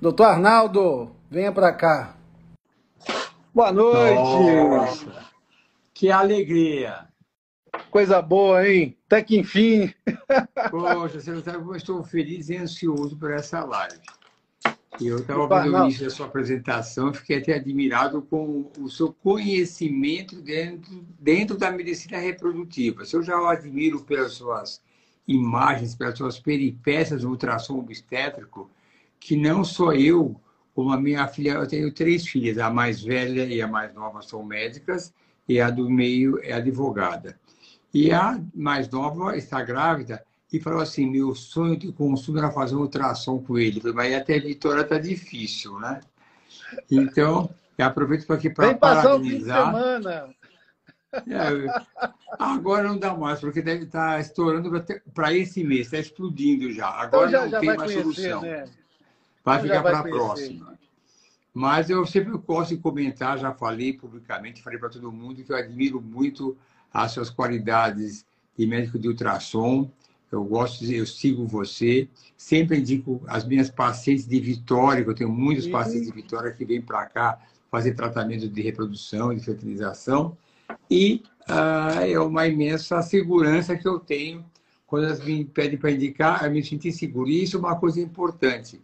[0.00, 2.16] Doutor Arnaldo, venha para cá.
[3.52, 4.14] Boa noite.
[4.14, 5.26] Nossa,
[5.92, 7.08] que alegria.
[7.90, 8.96] Coisa boa, hein?
[9.06, 9.92] Até que enfim.
[10.70, 13.98] Poxa, você não sabe como eu estou feliz e ansioso por essa live.
[15.00, 20.40] Eu estava ouvindo o início da sua apresentação, fiquei até admirado com o seu conhecimento
[20.40, 23.02] dentro, dentro da medicina reprodutiva.
[23.12, 24.80] Eu já o admiro pelas suas
[25.26, 28.70] imagens, pelas suas peripécias do ultrassom obstétrico,
[29.20, 30.40] que não só eu,
[30.74, 34.22] como a minha filha, eu tenho três filhas, a mais velha e a mais nova
[34.22, 35.12] são médicas,
[35.48, 37.38] e a do meio é advogada.
[37.92, 40.22] E a mais nova está grávida
[40.52, 43.80] e falou assim: meu sonho de consumo era fazer um ultrassom com ele.
[43.92, 46.00] Mas até a Vitória está difícil, né?
[46.90, 49.66] Então, eu aproveito para aqui para parabenizar.
[49.66, 50.34] semana.
[51.10, 51.82] É,
[52.38, 54.70] agora não dá mais, porque deve estar tá estourando
[55.14, 56.88] para esse mês, está explodindo já.
[56.88, 58.42] Agora então já, não já tem mais conhecer, solução.
[58.42, 58.64] Né?
[59.48, 60.78] Vai ficar para a próxima.
[61.54, 65.56] Mas eu sempre gosto de comentar, já falei publicamente, falei para todo mundo que eu
[65.56, 66.56] admiro muito
[66.92, 68.24] as suas qualidades
[68.56, 69.90] de médico de ultrassom,
[70.30, 75.14] eu gosto, de, eu sigo você, sempre indico as minhas pacientes de Vitória, que eu
[75.14, 75.70] tenho muitos Sim.
[75.70, 77.38] pacientes de Vitória que vêm para cá
[77.70, 80.36] fazer tratamento de reprodução, de fertilização,
[80.90, 84.44] e uh, é uma imensa segurança que eu tenho
[84.86, 87.28] quando elas me pedem para indicar, eu me sinto seguro.
[87.28, 88.80] E isso é uma coisa importante.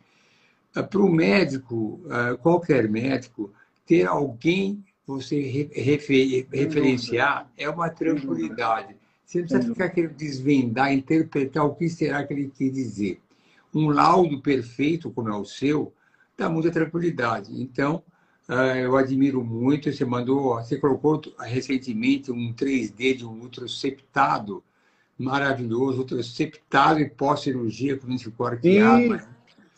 [0.76, 3.52] Uh, para o médico, uh, qualquer médico,
[3.86, 8.96] ter alguém você refer, referenciar é uma tranquilidade.
[9.24, 13.20] Você não precisa ficar querendo desvendar, interpretar o que será que ele quer dizer.
[13.74, 15.92] Um laudo perfeito, como é o seu,
[16.36, 17.50] dá muita tranquilidade.
[17.60, 18.02] Então,
[18.48, 19.92] ah, eu admiro muito.
[19.92, 24.62] Você mandou, você colocou recentemente um 3D de um ultroseptado
[25.18, 29.20] maravilhoso, ultroseptado e pós-cirurgia com ficou arqueado.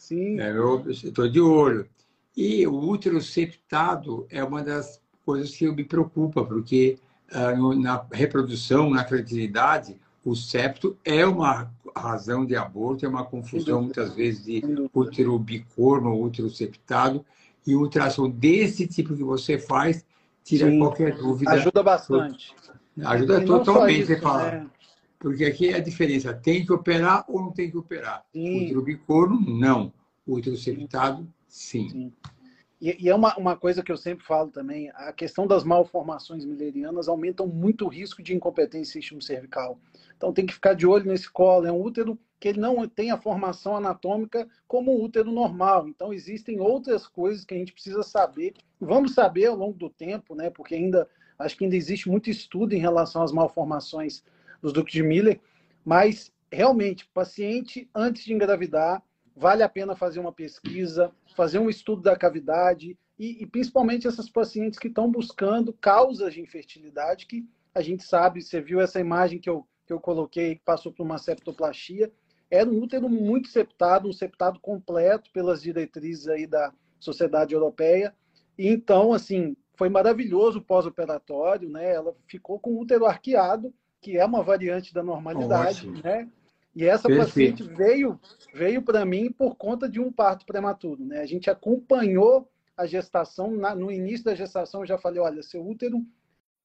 [0.06, 0.38] Sim.
[0.38, 1.88] É, eu estou de olho.
[2.36, 6.97] E o ultroseptado é uma das coisas que me preocupa, porque
[7.32, 13.82] ah, na reprodução, na fertilidade, o septo é uma razão de aborto, é uma confusão
[13.82, 14.62] muitas vezes de
[14.94, 17.25] útero bicorno ou útero septado,
[17.66, 20.06] e o ultrassom desse tipo que você faz
[20.44, 21.50] tira Sim, qualquer dúvida.
[21.50, 22.54] Ajuda bastante.
[23.04, 24.50] Ajuda totalmente, isso, você fala.
[24.52, 24.66] Né?
[25.19, 28.25] Porque aqui é a diferença, tem que operar ou não tem que operar.
[28.32, 28.66] Sim.
[28.66, 29.92] Útero bicorno, não.
[30.26, 31.88] Útero septado, sim.
[31.88, 32.12] sim.
[32.81, 36.44] E, e, é uma, uma coisa que eu sempre falo também, a questão das malformações
[36.44, 39.78] millerianas aumentam muito o risco de incompetência sistema cervical.
[40.16, 41.66] Então tem que ficar de olho nesse colo.
[41.66, 45.88] É um útero que ele não tem a formação anatômica como um útero normal.
[45.88, 48.53] Então existem outras coisas que a gente precisa saber.
[48.78, 50.50] Vamos saber ao longo do tempo, né?
[50.50, 51.08] Porque ainda
[51.38, 54.22] acho que ainda existe muito estudo em relação às malformações
[54.60, 55.41] dos ductos de Miller,
[55.84, 59.03] mas realmente, paciente antes de engravidar,
[59.36, 64.28] vale a pena fazer uma pesquisa, fazer um estudo da cavidade e, e, principalmente essas
[64.28, 69.38] pacientes que estão buscando causas de infertilidade que a gente sabe, você viu essa imagem
[69.38, 72.10] que eu, que eu coloquei, que passou por uma septoplastia,
[72.50, 78.14] era um útero muito septado, um septado completo pelas diretrizes aí da Sociedade Europeia.
[78.56, 81.92] E então, assim, foi maravilhoso o pós-operatório, né?
[81.92, 86.02] Ela ficou com o útero arqueado, que é uma variante da normalidade, Ótimo.
[86.02, 86.28] né?
[86.76, 87.64] E essa Perfeito.
[87.64, 88.20] paciente veio
[88.53, 91.06] veio para mim por conta de um parto prematuro.
[91.06, 91.20] Né?
[91.20, 95.66] A gente acompanhou a gestação, na, no início da gestação eu já falei, olha, seu
[95.66, 96.04] útero,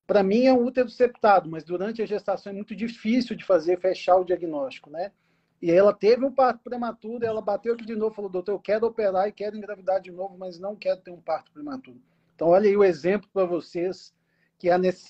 [0.05, 3.79] para mim é um útero septado, mas durante a gestação é muito difícil de fazer,
[3.79, 5.13] fechar o diagnóstico, né?
[5.61, 8.88] E ela teve um parto prematuro, ela bateu aqui de novo, falou, doutor, eu quero
[8.88, 12.01] operar e quero engravidar de novo, mas não quero ter um parto prematuro.
[12.35, 14.13] Então, olha aí o exemplo para vocês,
[14.59, 14.67] que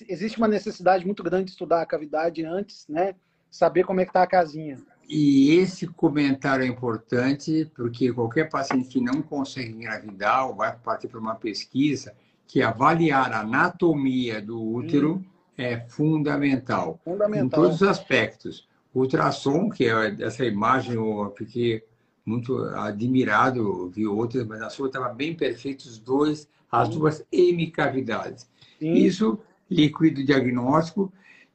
[0.08, 3.16] existe uma necessidade muito grande de estudar a cavidade antes, né?
[3.52, 4.78] Saber como é que está a casinha.
[5.08, 11.10] E esse comentário é importante porque qualquer paciente que não consegue engravidar ou vai partir
[11.10, 12.16] para uma pesquisa
[12.48, 15.24] que avaliar a anatomia do útero hum.
[15.58, 17.46] é fundamental, fundamental.
[17.46, 18.70] em todos os aspectos.
[18.94, 21.84] O ultrassom, que é essa imagem, eu fiquei
[22.26, 28.50] muito admirado, vi outras, mas a sua estava bem perfeita, os dois, as duas hemicavidades.
[28.80, 29.40] Isso
[29.70, 31.12] líquido diagnóstico,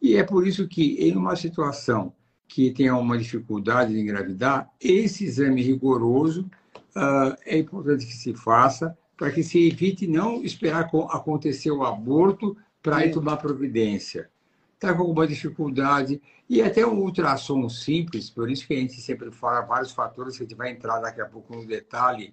[0.06, 2.12] e é por isso que em uma situação
[2.46, 6.48] que tenha uma dificuldade de engravidar, esse exame rigoroso
[6.94, 12.56] uh, é importante que se faça para que se evite não esperar acontecer o aborto
[12.80, 14.30] para ir tomar providência.
[14.74, 19.32] Está com alguma dificuldade, e até um ultrassom simples, por isso que a gente sempre
[19.32, 22.32] fala vários fatores, que a gente vai entrar daqui a pouco no detalhe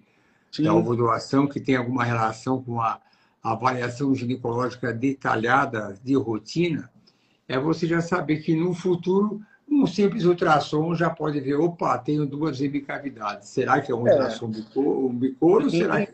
[0.52, 0.62] Sim.
[0.62, 3.00] da ovulação, que tem alguma relação com a
[3.42, 6.88] avaliação ginecológica detalhada de rotina,
[7.48, 12.26] é você já saber que no futuro Um simples ultrassom já pode ver, opa, tenho
[12.26, 13.48] duas hemicavidades.
[13.48, 14.12] Será que é um é.
[14.12, 16.06] ultrassom bicolor, ou será,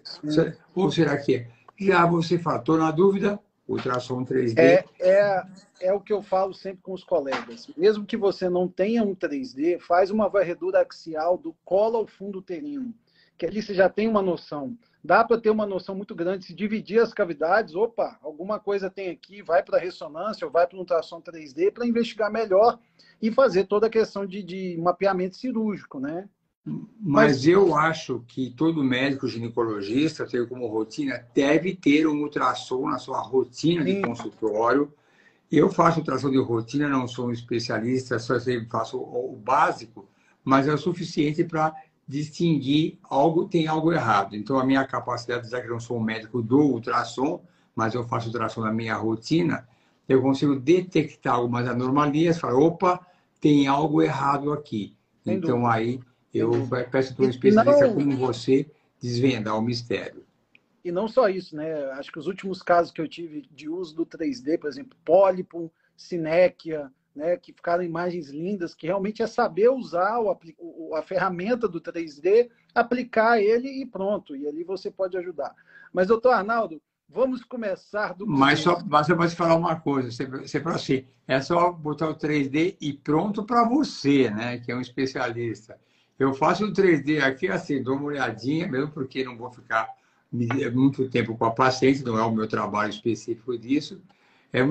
[0.75, 1.49] ou será que é?
[1.79, 4.59] Já você fala, estou na dúvida, ultrassom 3D.
[4.59, 5.43] É, é,
[5.81, 7.69] é o que eu falo sempre com os colegas.
[7.77, 12.39] Mesmo que você não tenha um 3D, faz uma varredura axial do colo ao fundo
[12.39, 12.95] uterino,
[13.39, 14.77] que ali você já tem uma noção.
[15.03, 16.45] Dá para ter uma noção muito grande.
[16.45, 20.77] Se dividir as cavidades, opa, alguma coisa tem aqui, vai para ressonância ou vai para
[20.77, 22.79] um ultrassom 3D para investigar melhor
[23.21, 26.29] e fazer toda a questão de, de mapeamento cirúrgico, né?
[26.65, 32.89] Mas, Mas, eu acho que todo médico ginecologista, tem como rotina, deve ter um ultrassom
[32.89, 34.93] na sua rotina de consultório.
[35.51, 38.35] Eu faço ultrassom de rotina, não sou um especialista, só
[38.69, 40.07] faço o básico,
[40.45, 41.75] mas é o suficiente para
[42.11, 44.35] distinguir algo tem algo errado.
[44.35, 47.41] Então, a minha capacidade, já que eu não sou um médico do ultrassom,
[47.75, 49.67] mas eu faço ultrassom na minha rotina,
[50.09, 53.07] eu consigo detectar algumas anomalias, falar, opa,
[53.41, 54.97] tem algo errado aqui.
[55.23, 55.73] Sem então, dúvida.
[55.73, 56.01] aí,
[56.35, 56.51] eu
[56.91, 57.95] peço para um especialista não...
[57.95, 58.69] como você
[59.01, 60.25] desvendar o mistério.
[60.85, 61.91] E não só isso, né?
[61.93, 65.71] Acho que os últimos casos que eu tive de uso do 3D, por exemplo, pólipo,
[65.97, 71.79] sinéquia, né, que ficaram imagens lindas, que realmente é saber usar o, a ferramenta do
[71.79, 74.35] 3D, aplicar ele e pronto.
[74.35, 75.55] E ali você pode ajudar.
[75.93, 78.27] Mas, doutor Arnaldo, vamos começar do.
[78.27, 82.15] Mas só você pode falar uma coisa: você, você falou assim, é só botar o
[82.17, 85.79] 3D e pronto para você, né, que é um especialista.
[86.19, 89.89] Eu faço o 3D aqui, assim, dou uma olhadinha, mesmo porque não vou ficar
[90.73, 94.01] muito tempo com a paciente, não é o meu trabalho específico disso
[94.53, 94.63] é,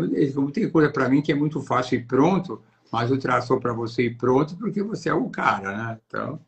[0.51, 2.61] tem coisa para mim que é muito fácil e pronto,
[2.91, 5.99] mas eu traço para você e pronto porque você é o cara, né?
[6.07, 6.39] Então,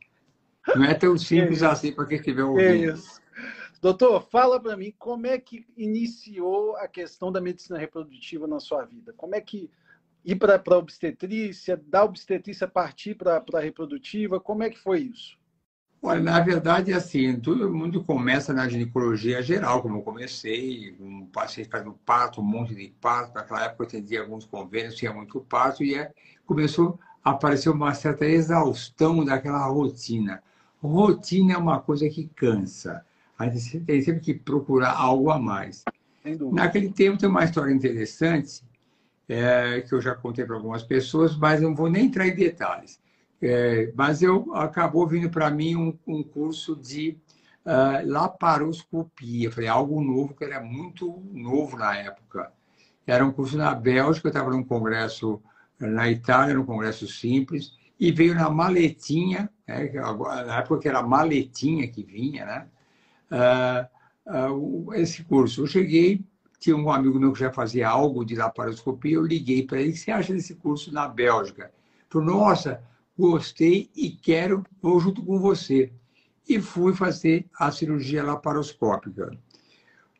[0.75, 2.67] não é tão simples é assim para quem estiver ouvindo.
[2.67, 3.21] É isso.
[3.81, 8.85] Doutor, fala para mim como é que iniciou a questão da medicina reprodutiva na sua
[8.85, 9.11] vida?
[9.17, 9.69] Como é que
[10.23, 15.40] ir para a obstetrícia, da obstetrícia partir para a reprodutiva, como é que foi isso?
[16.03, 21.69] Olha, na verdade, assim, todo mundo começa na ginecologia geral, como eu comecei, um paciente
[21.69, 23.35] fazendo parto, um monte de parto.
[23.35, 26.11] Naquela época eu atendia alguns convênios, tinha muito parto, e é,
[26.43, 30.41] começou a aparecer uma certa exaustão daquela rotina.
[30.81, 33.05] Rotina é uma coisa que cansa.
[33.37, 35.83] A gente tem sempre que procurar algo a mais.
[36.51, 38.63] Naquele tempo tem uma história interessante,
[39.29, 42.99] é, que eu já contei para algumas pessoas, mas não vou nem entrar em detalhes.
[43.41, 47.17] É, mas eu acabou vindo para mim um, um, curso de
[47.65, 49.51] uh, laparoscopia.
[49.51, 52.51] Falei, algo novo, que era muito novo na época.
[53.05, 55.41] Era um curso na Bélgica, eu estava num congresso
[55.79, 59.91] na Itália, num congresso simples, e veio na maletinha, né,
[60.45, 62.67] na época que era maletinha que vinha, né?
[64.27, 65.61] Uh, uh, esse curso.
[65.61, 66.23] Eu cheguei,
[66.59, 69.93] tinha um amigo meu que já fazia algo de laparoscopia, eu liguei para ele, o
[69.93, 71.63] que você acha desse curso na Bélgica?
[71.63, 71.71] Ele
[72.09, 72.83] falou, nossa,
[73.21, 75.93] gostei e quero, vou junto com você.
[76.49, 79.31] E fui fazer a cirurgia laparoscópica.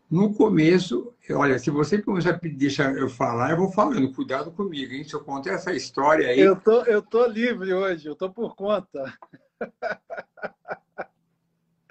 [0.09, 4.93] No começo, olha, se você começar a deixar eu falar, eu vou falando, cuidado comigo,
[4.93, 5.03] hein?
[5.03, 6.39] Se eu contar essa história aí.
[6.39, 9.13] Eu tô, eu tô livre hoje, eu tô por conta.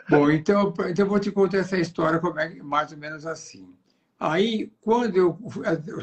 [0.08, 3.74] Bom, então, então eu vou te contar essa história como é, mais ou menos assim.
[4.18, 5.38] Aí, quando eu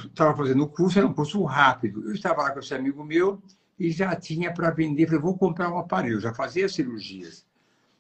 [0.06, 2.04] estava fazendo o curso, era um curso rápido.
[2.04, 3.42] Eu estava lá com esse amigo meu,
[3.80, 5.06] e já tinha para vender.
[5.06, 7.46] Falei, vou comprar um aparelho, já fazia cirurgias,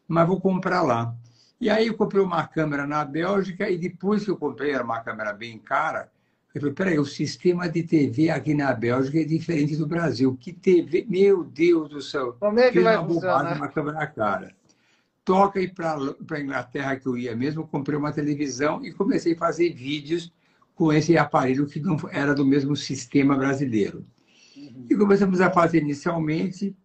[0.07, 1.15] mas vou comprar lá.
[1.60, 5.00] E aí eu comprei uma câmera na Bélgica e depois que eu comprei, era uma
[5.01, 6.12] câmera bem cara,
[6.53, 10.36] eu falei, peraí, o sistema de TV aqui na Bélgica é diferente do Brasil.
[10.39, 12.36] Que TV, meu Deus do céu.
[12.39, 13.57] Como é que vai funcionar?
[13.57, 14.55] Uma câmera cara.
[15.24, 15.98] Toca aí para
[16.31, 20.34] a Inglaterra que eu ia mesmo, comprei uma televisão e comecei a fazer vídeos
[20.74, 24.05] com esse aparelho que não era do mesmo sistema brasileiro.
[24.89, 26.75] E começamos a fazer inicialmente,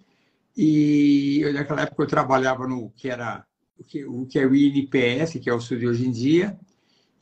[0.57, 3.45] e naquela época eu trabalhava no que era
[3.79, 6.59] o que, o que é o INPS, que é o SUS hoje em dia,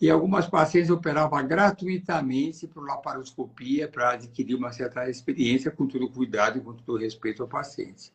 [0.00, 6.59] e algumas pacientes operavam gratuitamente por laparoscopia para adquirir uma certa experiência, com todo cuidado
[6.59, 8.12] e com todo respeito ao paciente.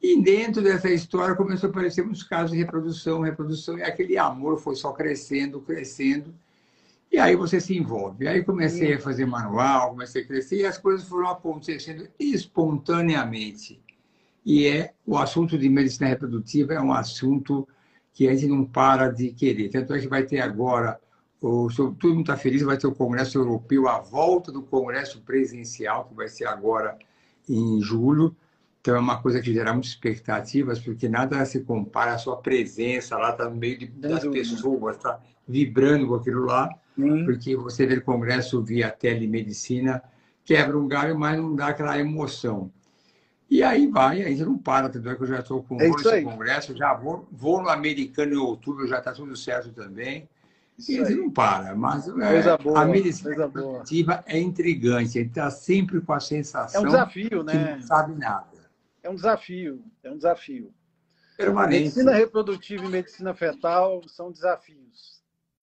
[0.00, 4.60] E dentro dessa história começou a aparecer muitos casos de reprodução, reprodução, e aquele amor
[4.60, 6.32] foi só crescendo, crescendo,
[7.10, 8.28] e aí você se envolve.
[8.28, 13.80] Aí comecei a fazer manual, comecei a crescer e as coisas foram acontecendo espontaneamente.
[14.44, 17.66] E é o assunto de medicina reprodutiva é um assunto
[18.12, 19.68] que a gente não para de querer.
[19.68, 21.00] Tanto é que vai ter agora,
[21.40, 26.04] o, todo mundo está feliz, vai ter o Congresso Europeu, a volta do Congresso Presencial,
[26.06, 26.98] que vai ser agora
[27.48, 28.36] em julho.
[28.80, 33.16] Então é uma coisa que gera muitas expectativas, porque nada se compara à sua presença
[33.16, 36.68] lá, está no meio de, das pessoas, está vibrando com aquilo lá
[37.24, 40.02] porque você vê o congresso via telemedicina,
[40.44, 42.72] quebra um galho, mas não dá aquela emoção.
[43.50, 46.24] E aí vai, aí não para, tanto é que eu já estou com é o
[46.24, 50.28] congresso, já vou, vou no americano em outubro, já está tudo certo também.
[50.78, 51.14] Isso e aí.
[51.14, 56.20] não para, mas é, boa, a medicina positiva é intrigante, ele está sempre com a
[56.20, 57.52] sensação é um desafio, né?
[57.52, 58.46] que não sabe nada.
[59.02, 60.72] É um desafio, é um desafio.
[61.36, 61.82] Permanente.
[61.84, 65.17] Medicina reprodutiva e medicina fetal são desafios.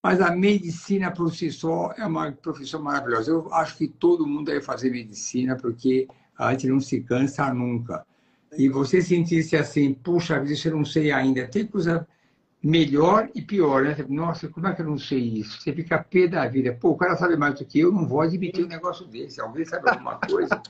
[0.06, 3.32] Mas a medicina por si só é uma profissão maravilhosa.
[3.32, 6.08] Eu acho que todo mundo deve fazer medicina, porque
[6.38, 8.06] a gente não se cansa nunca.
[8.56, 11.48] E você sentir-se assim, puxa vida, eu não sei ainda.
[11.48, 12.08] Tem coisa
[12.62, 13.98] melhor e pior, né?
[14.08, 15.60] Nossa, como é que eu não sei isso?
[15.60, 16.78] Você fica pé da vida.
[16.80, 19.42] Pô, o cara sabe mais do que eu, não vou admitir um negócio desse.
[19.42, 20.62] Alguém sabe alguma coisa?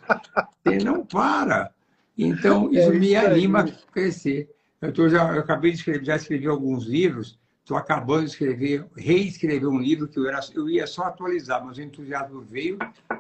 [0.63, 1.71] Você não para.
[2.17, 4.49] Então, isso, é isso me anima a crescer.
[4.81, 8.85] Eu, tô já, eu acabei de escrever, já escrevi alguns livros, estou acabando de escrever,
[8.95, 12.77] reescrever um livro que eu, era, eu ia só atualizar, mas o entusiasmo veio,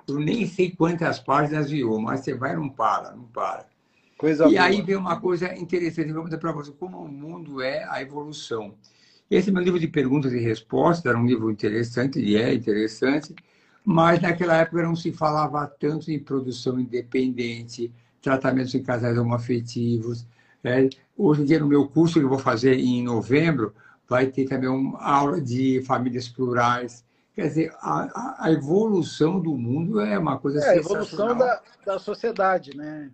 [0.07, 3.65] eu nem sei quantas páginas viu, mas você vai não para, não para.
[4.15, 4.61] Coisa e boa.
[4.61, 8.75] aí vem uma coisa interessante, vou mostrar para você como o mundo é a evolução.
[9.31, 13.33] Esse meu livro de perguntas e respostas era um livro interessante, e é interessante,
[13.83, 20.27] mas naquela época não se falava tanto em produção independente, tratamentos em casais homoafetivos.
[20.63, 20.87] Né?
[21.17, 23.73] Hoje em dia, no meu curso que eu vou fazer em novembro,
[24.07, 27.03] vai ter também uma aula de famílias plurais.
[27.33, 31.99] Quer dizer, a, a evolução do mundo é uma coisa é, A evolução da, da
[31.99, 33.11] sociedade, né?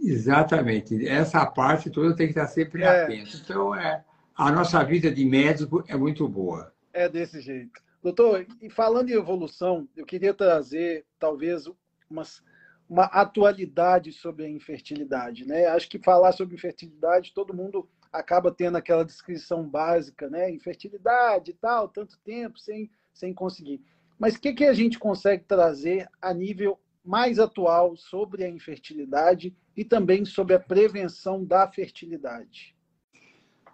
[0.00, 1.06] Exatamente.
[1.06, 3.04] Essa parte toda tem que estar sempre é.
[3.04, 3.36] atento.
[3.36, 4.04] Então, é,
[4.34, 6.72] a nossa vida de médico é muito boa.
[6.92, 7.80] É desse jeito.
[8.02, 11.64] Doutor, e falando em evolução, eu queria trazer, talvez,
[12.08, 12.42] umas,
[12.88, 15.46] uma atualidade sobre a infertilidade.
[15.46, 15.66] Né?
[15.66, 20.50] Acho que falar sobre infertilidade, todo mundo acaba tendo aquela descrição básica, né?
[20.50, 23.80] Infertilidade e tal, tanto tempo sem, sem conseguir.
[24.18, 29.54] Mas o que, que a gente consegue trazer a nível mais atual sobre a infertilidade
[29.76, 32.74] e também sobre a prevenção da fertilidade?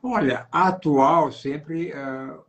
[0.02, 1.92] Olha, atual sempre.
[1.92, 2.42] Uh,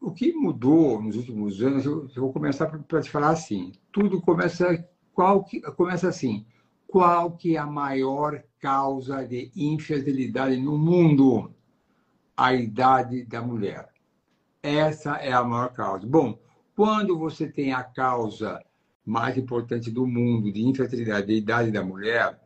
[0.00, 4.20] o que mudou nos últimos anos, eu, eu vou começar para te falar assim: tudo
[4.22, 6.46] começa, qual que, começa assim.
[6.86, 11.52] Qual que é a maior causa de infertilidade no mundo?
[12.36, 13.88] A idade da mulher.
[14.62, 16.06] Essa é a maior causa.
[16.06, 16.38] Bom,
[16.76, 18.64] quando você tem a causa
[19.04, 22.40] mais importante do mundo de infertilidade, de idade da mulher,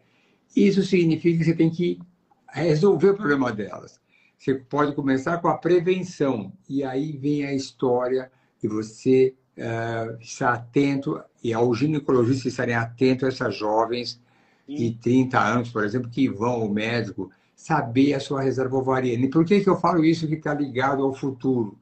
[0.56, 2.00] isso significa que você tem que
[2.48, 4.00] resolver o problema delas.
[4.38, 10.54] Você pode começar com a prevenção, e aí vem a história de você uh, estar
[10.54, 14.20] atento, e ao ginecologista estarem atentos a essas jovens
[14.68, 19.24] de 30 anos, por exemplo, que vão ao médico, saber a sua reserva ovariana.
[19.24, 21.78] E por que, que eu falo isso que está ligado ao futuro?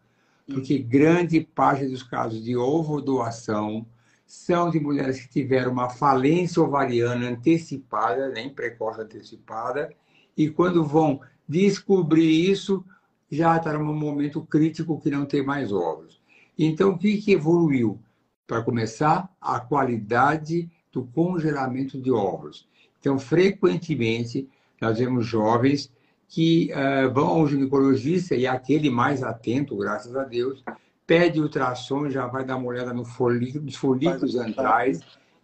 [0.47, 3.87] Porque grande parte dos casos de ovo doação
[4.27, 9.91] são de mulheres que tiveram uma falência ovariana antecipada, nem precoce antecipada,
[10.37, 12.85] e quando vão descobrir isso,
[13.31, 16.21] já está num momento crítico que não tem mais óvulos.
[16.59, 17.99] Então, o que, que evoluiu?
[18.47, 22.69] Para começar, a qualidade do congelamento de óvulos.
[23.05, 24.49] Então, frequentemente,
[24.81, 25.93] nós vemos jovens
[26.27, 30.65] que uh, vão ao ginecologista e aquele mais atento, graças a Deus,
[31.07, 35.03] pede ultrassom, já vai dar uma olhada no folículo, nos folículos antrais,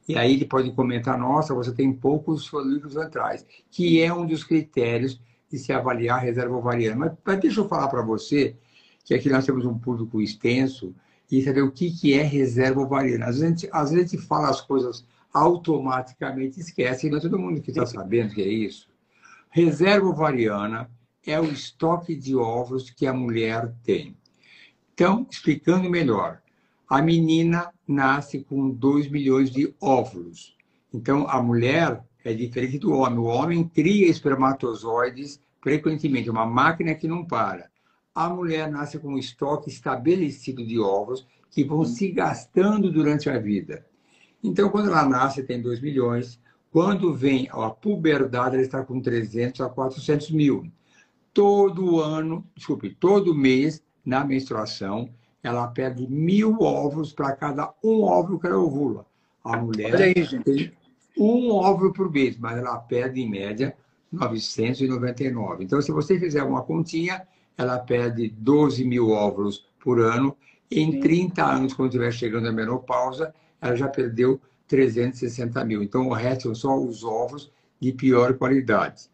[0.08, 4.42] e aí ele pode comentar, nossa, você tem poucos folículos antrais, que é um dos
[4.42, 5.20] critérios
[5.52, 6.96] de se avaliar a reserva ovariana.
[6.96, 8.56] Mas, mas deixa eu falar para você
[9.04, 10.94] que aqui nós temos um público extenso
[11.30, 13.26] e saber o que, que é reserva ovariana.
[13.26, 17.38] Às vezes, a gente, às vezes a gente fala as coisas automaticamente esquece, mas todo
[17.38, 18.88] mundo que está sabendo que é isso.
[19.50, 20.90] Reserva ovariana
[21.26, 24.16] é o estoque de óvulos que a mulher tem.
[24.94, 26.40] Então, explicando melhor,
[26.88, 30.56] a menina nasce com 2 milhões de óvulos.
[30.92, 33.18] Então, a mulher é diferente do homem.
[33.18, 37.70] O homem cria espermatozoides frequentemente, uma máquina que não para.
[38.14, 43.38] A mulher nasce com um estoque estabelecido de óvulos que vão se gastando durante a
[43.38, 43.86] vida.
[44.42, 46.40] Então, quando ela nasce, tem 2 milhões.
[46.72, 50.70] Quando vem a puberdade, ela está com 300 a 400 mil.
[51.32, 55.10] Todo ano, desculpe, todo mês, na menstruação,
[55.42, 59.06] ela perde mil ovos para cada um óvulo que ela ovula.
[59.42, 60.72] A mulher aí, tem
[61.16, 63.74] um óvulo por mês, mas ela perde, em média,
[64.12, 65.64] 999.
[65.64, 70.36] Então, se você fizer uma continha, ela perde 12 mil óvulos por ano.
[70.70, 71.00] Em Sim.
[71.00, 75.82] 30 anos, quando estiver chegando a menopausa, ela já perdeu 360 mil.
[75.82, 77.50] Então, o resto são só os ovos
[77.80, 79.10] de pior qualidade.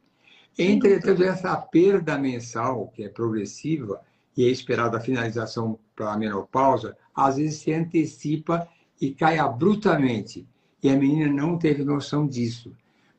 [0.59, 4.01] Entretanto, essa perda mensal, que é progressiva,
[4.37, 8.69] e é esperada a finalização para a menopausa, às vezes se antecipa
[9.01, 10.47] e cai abruptamente.
[10.83, 12.73] E a menina não teve noção disso.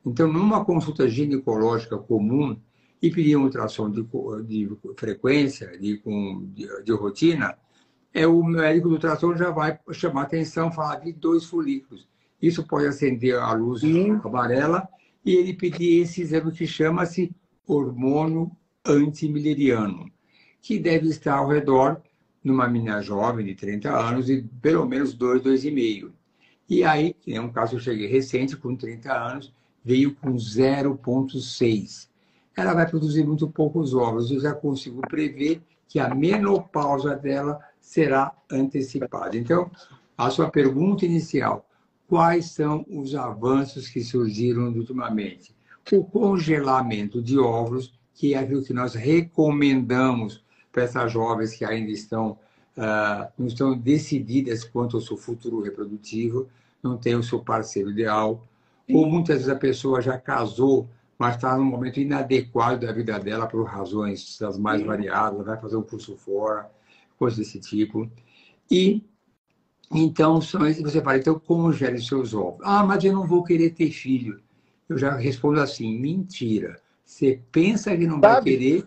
[0.06, 2.58] Então, numa consulta ginecológica comum,
[3.02, 4.04] e pedir uma ultrassom de,
[4.46, 6.02] de frequência, de,
[6.54, 7.58] de, de, rotina,
[8.14, 12.08] é o médico do ultrassom já vai chamar atenção, falar de dois folículos.
[12.42, 14.20] Isso pode acender a luz Sim.
[14.24, 14.88] amarela
[15.26, 17.32] e ele pedir esse exame que chama-se
[17.66, 18.52] hormônio
[18.86, 20.10] antimileriano,
[20.62, 22.02] que deve estar ao redor
[22.44, 26.12] numa menina jovem de 30 anos e pelo menos 2, 2,5.
[26.70, 30.34] E aí, que é um caso que eu cheguei recente, com 30 anos, veio com
[30.34, 32.10] 0,6.
[32.56, 34.32] Ela vai produzir muito poucos ovos.
[34.32, 39.38] Eu já consigo prever que a menopausa dela será antecipada.
[39.38, 39.72] Então,
[40.18, 41.66] a sua pergunta inicial,
[42.06, 45.56] quais são os avanços que surgiram ultimamente?
[45.94, 51.90] O congelamento de óvulos, que é aquilo que nós recomendamos para essas jovens que ainda
[51.90, 52.32] estão,
[52.78, 56.50] uh, não estão decididas quanto ao seu futuro reprodutivo,
[56.84, 58.46] não tem o seu parceiro ideal,
[58.92, 63.48] ou muitas vezes a pessoa já casou, mas está num momento inadequado da vida dela
[63.48, 66.70] por razões das mais variadas, vai fazer um curso fora,
[67.18, 68.10] coisas desse tipo.
[68.70, 69.04] E
[69.92, 72.60] então, você fala, então congele seus ovos.
[72.64, 74.42] Ah, mas eu não vou querer ter filho.
[74.90, 76.80] Eu já respondo assim, mentira.
[77.06, 78.86] Você pensa que não vai querer,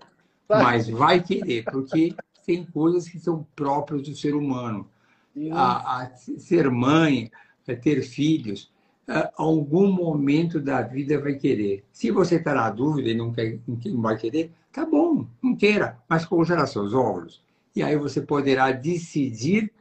[0.48, 4.88] mas vai querer, porque tem coisas que são próprias do ser humano.
[5.52, 7.30] A, a, ser mãe,
[7.66, 8.70] a ter filhos,
[9.08, 11.84] a algum momento da vida vai querer.
[11.92, 15.98] Se você está na dúvida e não, quer, não vai querer, tá bom, não queira,
[16.08, 17.42] mas congela seus óvulos.
[17.74, 19.72] E aí você poderá decidir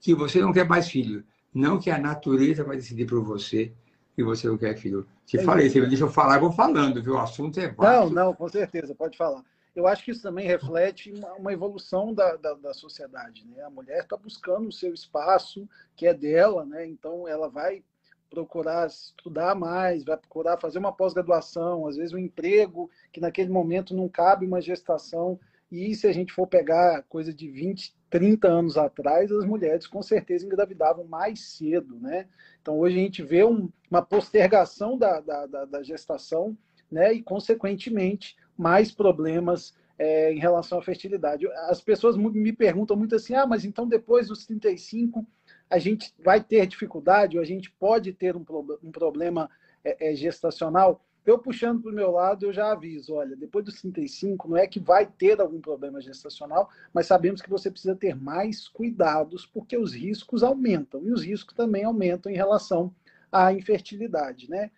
[0.00, 1.24] que você não quer mais filho.
[1.52, 3.72] Não que a natureza vai decidir por você
[4.14, 5.06] que você não quer filho.
[5.24, 7.14] Te é falei, você me deixa eu falar, eu vou falando, viu?
[7.14, 8.12] O assunto é vasto.
[8.12, 9.42] Não, não, com certeza, pode falar.
[9.74, 13.46] Eu acho que isso também reflete uma evolução da, da, da sociedade.
[13.46, 13.62] Né?
[13.62, 16.86] A mulher está buscando o seu espaço, que é dela, né?
[16.86, 17.82] então ela vai
[18.28, 23.94] procurar estudar mais, vai procurar fazer uma pós-graduação, às vezes um emprego que naquele momento
[23.94, 25.38] não cabe uma gestação.
[25.70, 30.02] E se a gente for pegar coisa de 20, 30 anos atrás, as mulheres com
[30.02, 32.26] certeza engravidavam mais cedo, né?
[32.60, 36.56] Então hoje a gente vê um, uma postergação da, da, da, da, gestação,
[36.90, 37.12] né?
[37.12, 41.46] E consequentemente mais problemas é, em relação à fertilidade.
[41.68, 45.24] As pessoas me perguntam muito assim: ah, mas então depois dos 35
[45.70, 48.44] a gente vai ter dificuldade, ou a gente pode ter um,
[48.82, 49.48] um problema
[49.84, 51.00] é, é, gestacional?
[51.24, 54.66] Eu puxando para o meu lado, eu já aviso, olha, depois dos 35, não é
[54.66, 59.76] que vai ter algum problema gestacional, mas sabemos que você precisa ter mais cuidados, porque
[59.76, 62.92] os riscos aumentam, e os riscos também aumentam em relação
[63.30, 64.70] à infertilidade, né?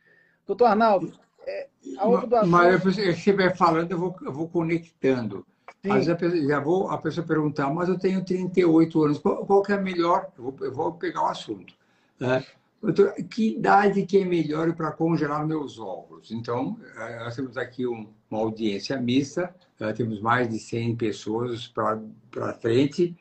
[0.46, 1.12] Doutor Arnaldo,
[1.46, 5.46] é, a outra Mas você vai falando, eu vou, eu vou conectando.
[5.84, 9.80] Mas já vou a pessoa perguntar, mas eu tenho 38 anos, qual, qual que é
[9.80, 10.30] melhor?
[10.38, 11.74] Eu vou, eu vou pegar o assunto.
[12.20, 12.44] Né?
[12.82, 16.32] Doutor, que idade que é melhor para congelar meus ovos?
[16.32, 21.68] Então, eh, nós temos aqui um, uma audiência mista, uh, temos mais de 100 pessoas
[21.68, 23.16] para frente.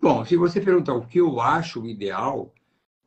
[0.00, 2.54] Bom, se você perguntar o que eu acho ideal,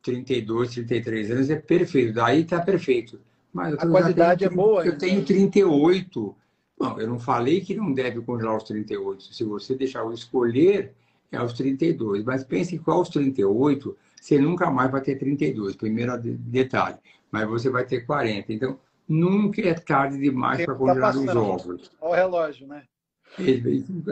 [0.00, 3.20] 32, 33 anos é perfeito, daí está perfeito.
[3.52, 4.86] Mas a qualidade tenho, é boa.
[4.86, 6.36] Eu tenho 38.
[6.78, 9.34] Bom, eu não falei que não deve congelar aos 38.
[9.34, 10.94] Se você deixar eu escolher,
[11.30, 12.24] é aos 32.
[12.24, 15.76] Mas pense que aos 38, você nunca mais vai ter 32.
[15.76, 16.96] Primeiro detalhe.
[17.30, 18.52] Mas você vai ter 40.
[18.52, 21.90] Então, nunca é tarde demais para congelar tá os ovos.
[22.00, 22.82] Olha o relógio, né?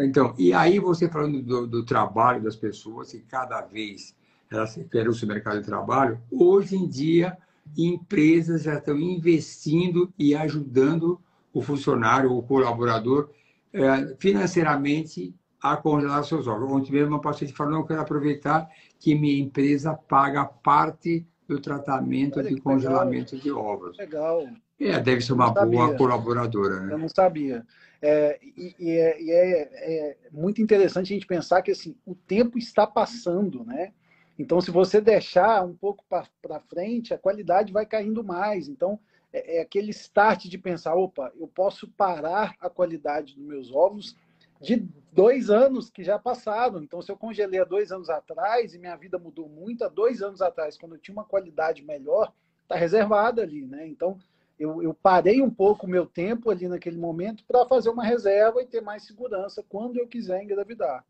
[0.05, 4.15] Então, e aí você falando do, do trabalho das pessoas, que cada vez
[4.51, 7.37] elas querem o seu mercado de trabalho, hoje em dia
[7.77, 11.19] empresas já estão investindo e ajudando
[11.53, 13.31] o funcionário, o colaborador,
[13.73, 16.71] é, financeiramente a congelar seus ovos.
[16.71, 18.69] Ontem mesmo uma paciente falou, não, eu quero aproveitar
[19.01, 23.43] que minha empresa paga parte do tratamento Olha de congelamento legal.
[23.43, 23.97] de ovos.
[23.97, 24.47] Legal.
[24.79, 26.81] É, deve ser uma boa colaboradora.
[26.81, 26.93] Né?
[26.93, 27.65] Eu não sabia.
[28.03, 32.15] É, e, e, é, e é, é, muito interessante a gente pensar que assim, o
[32.15, 33.93] tempo está passando, né?
[34.39, 38.69] Então, se você deixar um pouco para frente, a qualidade vai caindo mais.
[38.69, 38.99] Então,
[39.33, 44.15] é, é, aquele start de pensar: opa, eu posso parar a qualidade dos meus ovos
[44.61, 46.83] de dois anos que já passaram.
[46.83, 50.23] Então, se eu congelei há dois anos atrás e minha vida mudou muito, há dois
[50.23, 53.87] anos atrás, quando eu tinha uma qualidade melhor, está reservada ali, né?
[53.87, 54.19] Então,
[54.59, 58.63] eu, eu parei um pouco o meu tempo ali naquele momento para fazer uma reserva
[58.63, 61.05] e ter mais segurança quando eu quiser engravidar.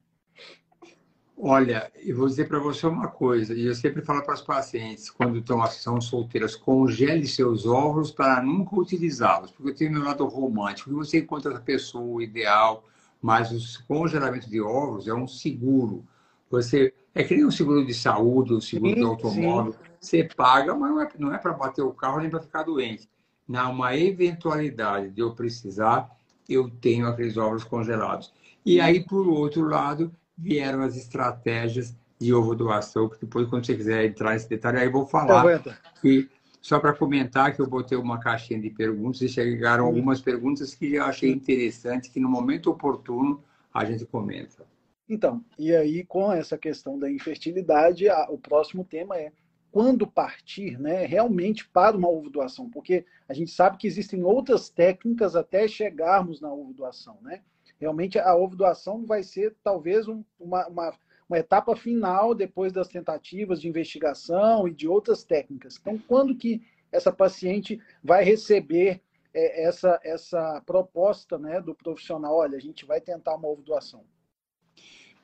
[1.36, 5.10] Olha, eu vou dizer para você uma coisa, e eu sempre falo para as pacientes,
[5.10, 10.90] quando estão, são solteiras, congele seus ovos para nunca utilizá-los, porque tenho meu lado romântico,
[10.90, 12.84] e você encontra a pessoa ideal,
[13.24, 16.04] mas o congelamento de ovos é um seguro.
[16.50, 19.78] Você É que nem um seguro de saúde, um seguro sim, de automóvel, sim.
[19.98, 23.08] você paga, mas não é, não é para bater o carro nem para ficar doente.
[23.48, 26.14] na uma eventualidade de eu precisar,
[26.46, 28.30] eu tenho aqueles ovos congelados.
[28.62, 33.74] E aí, por outro lado, vieram as estratégias de ovo doação, que depois, quando você
[33.74, 35.62] quiser entrar nesse detalhe, aí eu vou falar.
[36.02, 36.28] Que,
[36.64, 40.94] só para comentar que eu botei uma caixinha de perguntas e chegaram algumas perguntas que
[40.94, 44.66] eu achei interessante, que no momento oportuno a gente comenta.
[45.06, 49.30] Então, e aí com essa questão da infertilidade, a, o próximo tema é
[49.70, 54.70] quando partir né, realmente para uma ovo doação, porque a gente sabe que existem outras
[54.70, 57.18] técnicas até chegarmos na ovo doação.
[57.20, 57.42] Né?
[57.78, 60.94] Realmente a ovo doação vai ser talvez um, uma, uma
[61.28, 65.78] uma etapa final depois das tentativas de investigação e de outras técnicas.
[65.80, 69.02] Então, quando que essa paciente vai receber
[69.34, 72.36] é, essa, essa proposta né, do profissional?
[72.36, 74.04] Olha, a gente vai tentar uma doação.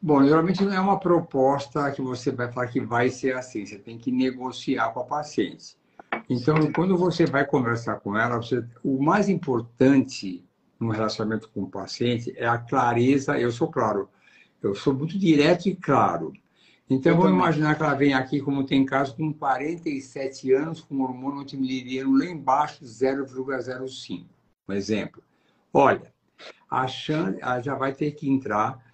[0.03, 3.65] Bom, geralmente não é uma proposta que você vai falar que vai ser assim.
[3.65, 5.77] Você tem que negociar com a paciente.
[6.29, 10.45] Então, quando você vai conversar com ela, você, o mais importante
[10.81, 13.39] no relacionamento com o paciente é a clareza.
[13.39, 14.09] Eu sou claro,
[14.63, 16.33] eu sou muito direto e claro.
[16.89, 21.43] Então, vamos imaginar que ela vem aqui, como tem caso, com 47 anos, com hormônio
[21.43, 24.27] antimileriano lá embaixo, 0,05.
[24.69, 25.23] Um exemplo.
[25.73, 26.13] Olha,
[26.69, 28.85] a chance, ela já vai ter que entrar,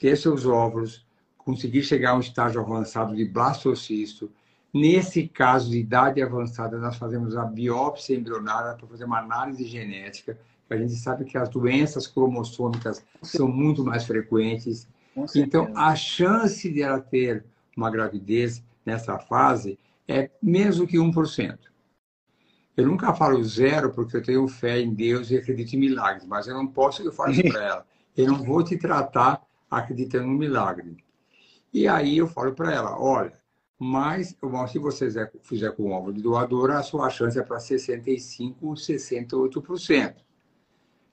[0.00, 1.06] ter seus óvulos,
[1.36, 4.30] conseguir chegar a um estágio avançado de blastocisto.
[4.72, 10.38] Nesse caso de idade avançada, nós fazemos a biópsia embrionária para fazer uma análise genética
[10.74, 14.88] a gente sabe que as doenças cromossômicas são muito mais frequentes.
[15.34, 17.44] Então, a chance de ela ter
[17.76, 21.58] uma gravidez nessa fase é menos do que 1%.
[22.76, 26.46] Eu nunca falo zero porque eu tenho fé em Deus e acredito em milagres, mas
[26.46, 27.86] eu não posso eu falo para ela.
[28.16, 30.96] Eu não vou te tratar acreditando no milagre.
[31.72, 33.32] E aí eu falo para ela, olha,
[33.78, 34.36] mas
[34.70, 35.08] se você
[35.42, 40.14] fizer com o óvulo de doadora, a sua chance é para 65, 68%.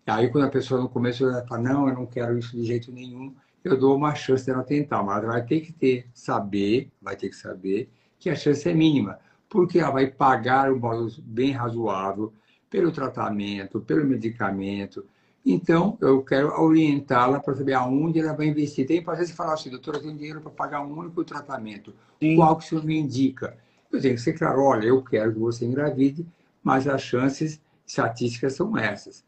[0.05, 2.91] Aí, quando a pessoa no começo ela fala, não, eu não quero isso de jeito
[2.91, 7.15] nenhum, eu dou uma chance dela tentar, mas ela vai ter que ter, saber, vai
[7.15, 7.89] ter que saber
[8.19, 12.31] que a chance é mínima, porque ela vai pagar um valor bem razoável
[12.69, 15.05] pelo tratamento, pelo medicamento.
[15.43, 18.85] Então, eu quero orientá-la para saber aonde ela vai investir.
[18.85, 21.93] Tem pacientes que falam assim, doutora, eu tenho dinheiro para pagar um único tratamento.
[22.19, 22.35] Sim.
[22.35, 23.57] Qual que o senhor me indica?
[23.91, 26.25] Eu tenho que ser claro, olha, eu quero que você engravide,
[26.63, 29.23] mas as chances estatísticas são essas.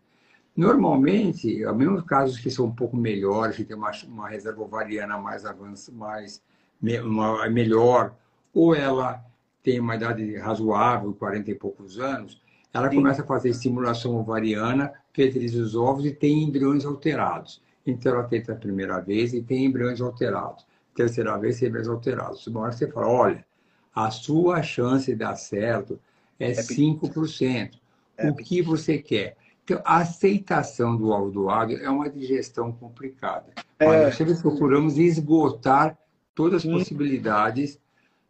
[0.57, 5.45] Normalmente, mesmo casos que são um pouco melhores, que tem uma, uma reserva ovariana mais
[5.45, 6.41] avançada, mais
[6.81, 8.15] uma, melhor,
[8.51, 9.23] ou ela
[9.61, 12.41] tem uma idade razoável, 40 e poucos anos,
[12.73, 12.95] ela Sim.
[12.95, 17.61] começa a fazer estimulação ovariana, fertiliza os ovos e tem embriões alterados.
[17.85, 20.65] Então, ela tenta a primeira vez e tem embriões alterados.
[20.95, 22.47] Terceira vez, tem embriões alterados.
[22.47, 23.45] Uma hora você fala, olha,
[23.93, 25.99] a sua chance de dar certo
[26.39, 27.79] é, é 5%.
[28.17, 29.37] É o que você quer?
[29.67, 33.51] Então, a aceitação do doado é uma digestão complicada.
[33.77, 34.05] É.
[34.05, 35.97] Nós sempre procuramos esgotar
[36.33, 37.77] todas as possibilidades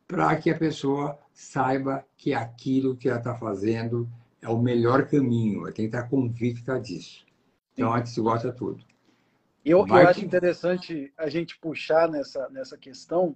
[0.08, 4.10] para que a pessoa saiba que aquilo que ela está fazendo
[4.41, 5.60] é o melhor caminho.
[5.60, 7.23] Ela tem que estar convicta disso.
[7.76, 8.84] Então, a gente esgota tudo.
[9.63, 13.36] Eu, eu acho interessante a gente puxar nessa, nessa questão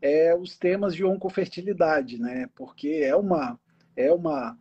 [0.00, 2.48] é, os temas de oncofertilidade, né?
[2.54, 3.60] Porque é uma,
[3.94, 4.56] é uma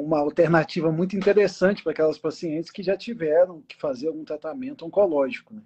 [0.00, 5.54] uma alternativa muito interessante para aquelas pacientes que já tiveram que fazer algum tratamento oncológico.
[5.54, 5.62] Né?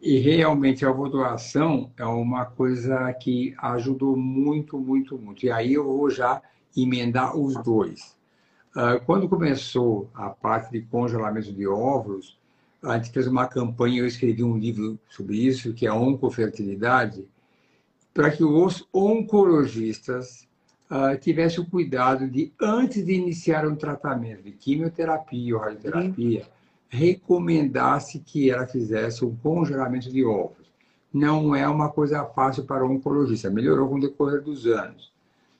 [0.00, 5.44] E realmente a doação é uma coisa que ajudou muito, muito, muito.
[5.44, 6.40] E aí eu vou já
[6.76, 8.16] emendar os dois.
[8.74, 12.38] Ah, quando começou a parte de congelamento de óvulos,
[12.82, 17.28] a gente fez uma campanha, eu escrevi um livro sobre isso, que é Oncofertilidade,
[18.14, 20.48] para que os oncologistas
[20.90, 26.46] uh, tivesse o cuidado de, antes de iniciar um tratamento de quimioterapia ou radioterapia,
[26.88, 30.68] recomendasse que ela fizesse um congelamento de ovos.
[31.12, 35.12] Não é uma coisa fácil para o oncologista, melhorou com o decorrer dos anos,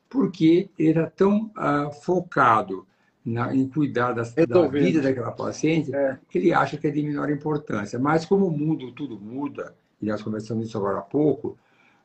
[0.09, 2.87] porque ele era tão uh, focado
[3.25, 6.19] na, em cuidar da vida daquela paciente é.
[6.29, 7.99] que ele acha que é de menor importância.
[7.99, 11.57] Mas como o mundo tudo muda, e nós conversamos isso agora há pouco,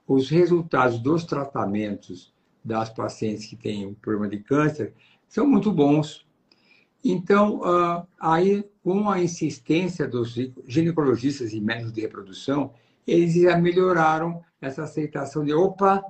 [0.08, 2.35] os resultados dos tratamentos
[2.66, 4.94] das pacientes que têm problema de câncer
[5.30, 6.26] são muito bons.
[7.04, 10.36] Então, uh, aí, com a insistência dos
[10.68, 12.74] ginecologistas e médicos de reprodução,
[13.06, 16.04] eles já melhoraram essa aceitação de, opa,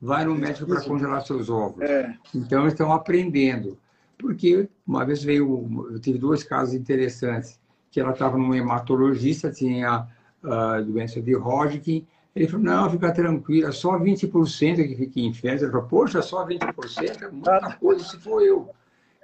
[0.00, 1.82] vai no médico para congelar seus ovos.
[1.82, 2.16] É.
[2.34, 3.78] Então, estão aprendendo.
[4.16, 10.08] Porque uma vez veio, eu tive dois casos interessantes, que ela estava num hematologista, tinha
[10.42, 12.06] uh, doença de Hodgkin,
[12.38, 15.64] ele falou, não, fica tranquila, só 20% que fica em festa.
[15.64, 17.22] Ele falou, poxa, só 20%?
[17.22, 18.70] É muita coisa, se for eu.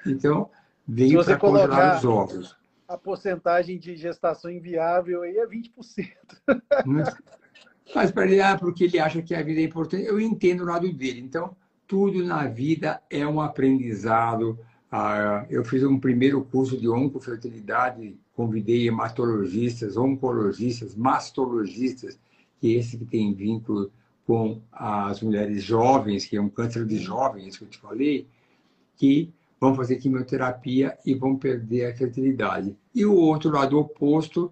[0.04, 0.50] Então,
[0.86, 2.56] veio para congelar os ovos.
[2.88, 5.70] A porcentagem de gestação inviável aí é 20%.
[7.94, 10.66] Mas para ele, ah, porque ele acha que a vida é importante, eu entendo o
[10.66, 11.20] lado dele.
[11.20, 14.58] Então, tudo na vida é um aprendizado.
[14.90, 22.18] Ah, eu fiz um primeiro curso de oncofertilidade, convidei hematologistas, oncologistas, mastologistas,
[22.64, 23.92] que esse que tem vínculo
[24.26, 28.26] com as mulheres jovens, que é um câncer de jovens, que eu te falei,
[28.96, 32.74] que vão fazer quimioterapia e vão perder a fertilidade.
[32.94, 34.50] E o outro lado oposto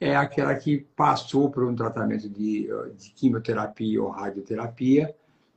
[0.00, 5.12] é aquela que passou por um tratamento de, de quimioterapia ou radioterapia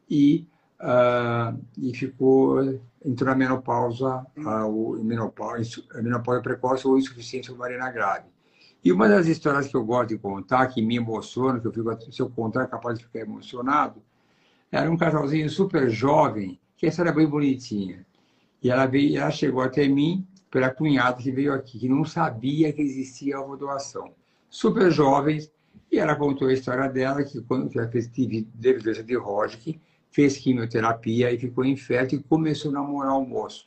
[0.10, 0.48] e,
[0.80, 2.64] uh, e ficou,
[3.06, 8.26] entrou na menopausa, uh, menopausa, menopausa precoce ou insuficiência ovariana grave.
[8.84, 12.12] E uma das histórias que eu gosto de contar, que me emociona, que eu fico,
[12.12, 14.02] se eu contar, é capaz de ficar emocionado,
[14.72, 18.06] era um casalzinho super jovem, que essa era bem bonitinha.
[18.64, 22.74] E ela, veio, ela chegou até mim pela cunhada que veio aqui, que não sabia
[22.74, 24.14] que existia a doação
[24.52, 25.52] super jovens,
[25.90, 29.80] e ela contou a história dela, que quando ela fez, teve deficiência de Hodgkin,
[30.12, 33.66] fez quimioterapia e ficou infértil e começou a namorar o moço.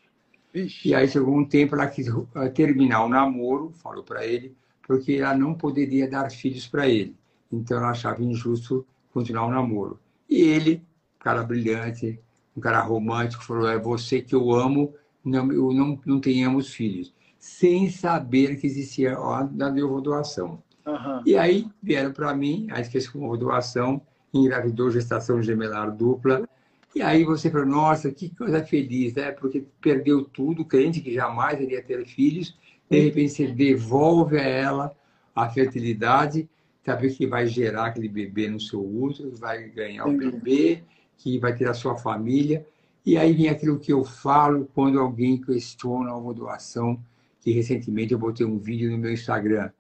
[0.52, 0.90] Ixi.
[0.90, 4.54] E aí chegou um tempo, ela quis eh, terminar o namoro, falou para ele,
[4.86, 7.16] porque ela não poderia dar filhos para ele.
[7.52, 9.98] Então ela achava injusto continuar o namoro.
[10.28, 10.82] E ele,
[11.18, 12.18] cara brilhante,
[12.56, 14.94] um cara romântico, falou: é você que eu amo,
[15.24, 17.14] não, eu não, não tenhamos filhos.
[17.38, 20.62] Sem saber que existia a da doação.
[20.86, 21.22] Uhum.
[21.24, 24.00] E aí vieram para mim, aí fez com doação,
[24.32, 26.48] engravidou gestação gemelar dupla.
[26.94, 29.32] E aí você falou, nossa, que coisa feliz, né?
[29.32, 32.56] Porque perdeu tudo, crente que jamais iria ter filhos,
[32.90, 34.96] de repente você devolve a ela
[35.34, 36.48] a fertilidade,
[36.84, 40.84] saber que vai gerar aquele bebê no seu útero, vai ganhar o bebê,
[41.16, 42.66] que vai ter a sua família.
[43.04, 47.00] E aí vem aquilo que eu falo quando alguém questiona a doação,
[47.40, 49.70] que recentemente eu botei um vídeo no meu Instagram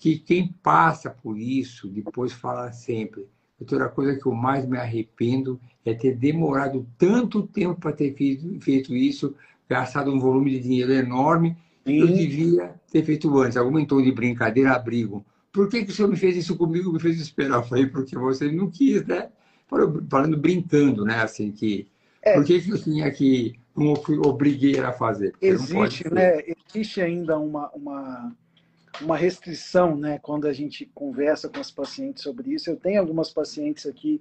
[0.00, 3.28] que quem passa por isso depois fala sempre.
[3.60, 8.96] Outra coisa que eu mais me arrependo é ter demorado tanto tempo para ter feito
[8.96, 9.34] isso,
[9.68, 11.54] gastado um volume de dinheiro enorme,
[11.86, 11.98] Sim.
[11.98, 13.56] eu devia ter feito antes.
[13.56, 15.24] Algum tom de brincadeira, abrigo.
[15.52, 17.56] Por que, que o senhor me fez isso comigo, me fez esperar?
[17.56, 19.28] Eu falei, porque você não quis, né?
[20.08, 21.22] Falando, brincando, né?
[21.22, 21.86] Assim, que...
[22.22, 22.34] É.
[22.34, 23.58] Por que, que eu tinha que...
[23.76, 23.94] Não
[24.26, 25.32] obriguei a fazer?
[25.40, 26.42] Existe, né?
[26.68, 27.70] Existe ainda uma...
[27.70, 28.32] uma
[29.00, 32.68] uma restrição, né, quando a gente conversa com as pacientes sobre isso.
[32.68, 34.20] Eu tenho algumas pacientes aqui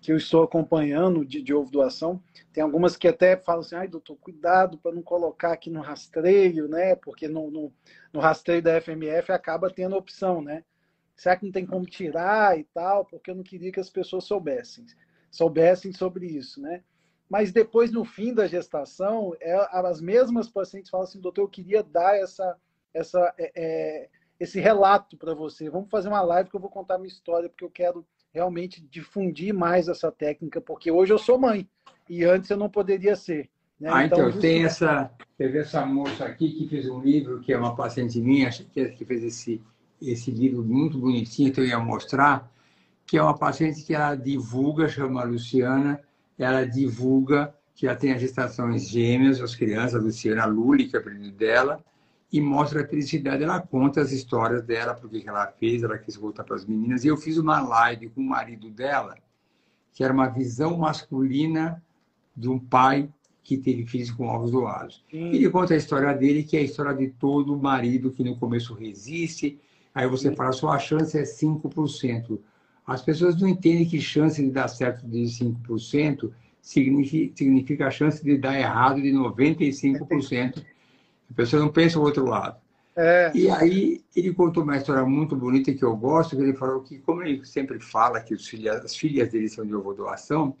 [0.00, 2.22] que eu estou acompanhando de, de ovo doação.
[2.52, 6.66] Tem algumas que até falam assim, ai, doutor, cuidado para não colocar aqui no rastreio,
[6.68, 6.96] né?
[6.96, 7.72] Porque no, no,
[8.12, 10.64] no, rastreio da FMF acaba tendo opção, né?
[11.14, 13.04] Será que não tem como tirar e tal?
[13.04, 14.86] Porque eu não queria que as pessoas soubessem,
[15.30, 16.82] soubessem sobre isso, né?
[17.28, 21.82] Mas depois, no fim da gestação, é, as mesmas pacientes falam assim, doutor, eu queria
[21.82, 22.56] dar essa,
[22.92, 24.08] essa, é, é
[24.40, 25.68] esse relato para você.
[25.68, 29.52] Vamos fazer uma live que eu vou contar minha história, porque eu quero realmente difundir
[29.52, 31.68] mais essa técnica, porque hoje eu sou mãe
[32.08, 33.48] e antes eu não poderia ser.
[33.78, 33.90] Né?
[33.92, 37.58] Ah, então, então tem essa, teve essa moça aqui que fez um livro, que é
[37.58, 39.62] uma paciente minha, que fez esse,
[40.00, 42.50] esse livro muito bonitinho, que eu ia mostrar,
[43.06, 46.00] que é uma paciente que ela divulga, chama Luciana,
[46.38, 51.00] ela divulga que ela tem as gestações gêmeas, as crianças, a Luciana Lully, que é
[51.00, 51.82] a dela,
[52.32, 53.42] e mostra a felicidade.
[53.42, 57.04] Ela conta as histórias dela, porque que ela fez, ela quis voltar para as meninas.
[57.04, 59.16] E eu fiz uma live com o marido dela,
[59.92, 61.82] que era uma visão masculina
[62.36, 63.08] de um pai
[63.42, 65.04] que teve filhos com ovos doados.
[65.10, 65.30] Sim.
[65.30, 68.74] Ele conta a história dele, que é a história de todo marido que no começo
[68.74, 69.58] resiste.
[69.94, 70.36] Aí você Sim.
[70.36, 72.38] fala, sua chance é 5%.
[72.86, 78.22] As pessoas não entendem que chance de dar certo de 5% significa, significa a chance
[78.22, 80.64] de dar errado de 95%.
[81.30, 82.56] A pessoa não pensa o outro lado.
[82.96, 83.30] É.
[83.34, 86.98] E aí ele contou uma história muito bonita que eu gosto, que ele falou que,
[86.98, 90.56] como ele sempre fala que filhas, as filhas dele são de ovo doação,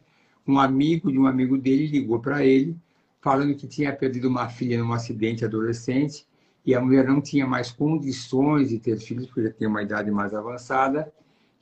[0.46, 2.76] um amigo de um amigo dele ligou para ele,
[3.20, 6.24] falando que tinha perdido uma filha num acidente adolescente
[6.64, 10.10] e a mulher não tinha mais condições de ter filhos, porque já tinha uma idade
[10.10, 11.12] mais avançada.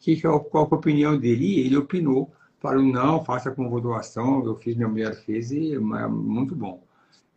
[0.00, 1.44] Que, qual, qual a opinião dele?
[1.44, 5.78] E ele opinou, falou, não, faça com doação, eu fiz, minha mulher fez, e é
[5.78, 6.82] muito bom.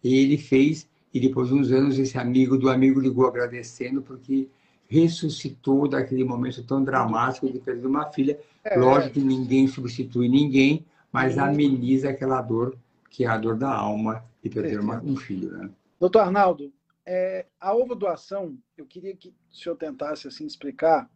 [0.03, 4.47] E ele fez, e depois de uns anos, esse amigo do amigo ligou agradecendo porque
[4.87, 8.39] ressuscitou daquele momento tão dramático de perder uma filha.
[8.63, 8.77] É.
[8.77, 12.77] Lógico que ninguém substitui ninguém, mas ameniza aquela dor
[13.09, 15.51] que é a dor da alma de perder uma, um filho.
[15.51, 15.69] Né?
[15.99, 16.73] Doutor Arnaldo,
[17.05, 21.09] é, a ovo doação, eu queria que o senhor tentasse assim explicar,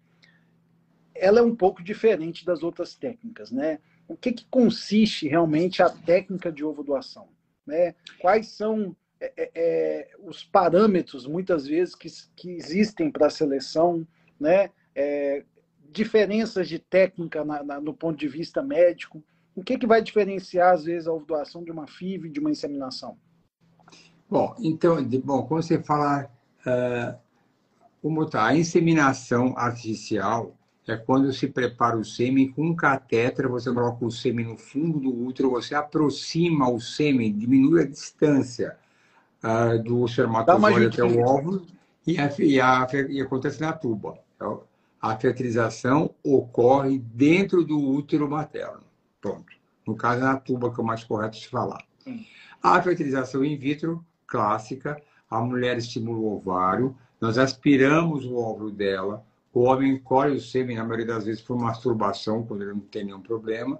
[1.13, 3.79] ela é um pouco diferente das outras técnicas, né?
[4.07, 7.29] O que, que consiste realmente a técnica de ovo doação?
[7.65, 7.95] Né?
[8.19, 14.05] Quais são é, é, é, os parâmetros, muitas vezes, que, que existem para a seleção,
[14.39, 14.69] né?
[14.93, 15.43] É,
[15.91, 19.23] diferenças de técnica na, na, no ponto de vista médico.
[19.55, 23.17] O que, que vai diferenciar, às vezes, a ovulação de uma FIV de uma inseminação?
[24.29, 26.29] Bom, então, bom, quando você fala
[26.65, 27.17] uh,
[28.01, 30.55] como tá, a inseminação artificial
[30.87, 34.99] é quando se prepara o sêmen com um catéter, você coloca o sêmen no fundo
[34.99, 38.77] do útero, você aproxima o sêmen, diminui a distância
[39.45, 41.65] uh, do espermatozoide até o óvulo
[42.05, 44.17] e, a, e, a, e acontece na tuba.
[44.35, 44.63] Então,
[45.01, 48.81] a fertilização ocorre dentro do útero materno.
[49.21, 49.53] Pronto.
[49.85, 51.83] No caso, é na tuba, que é o mais correto de falar.
[51.99, 52.25] Sim.
[52.61, 59.23] A fertilização in vitro, clássica, a mulher estimula o ovário, nós aspiramos o óvulo dela,
[59.53, 63.05] o homem colhe o sêmen, na maioria das vezes, por masturbação, quando ele não tem
[63.05, 63.79] nenhum problema,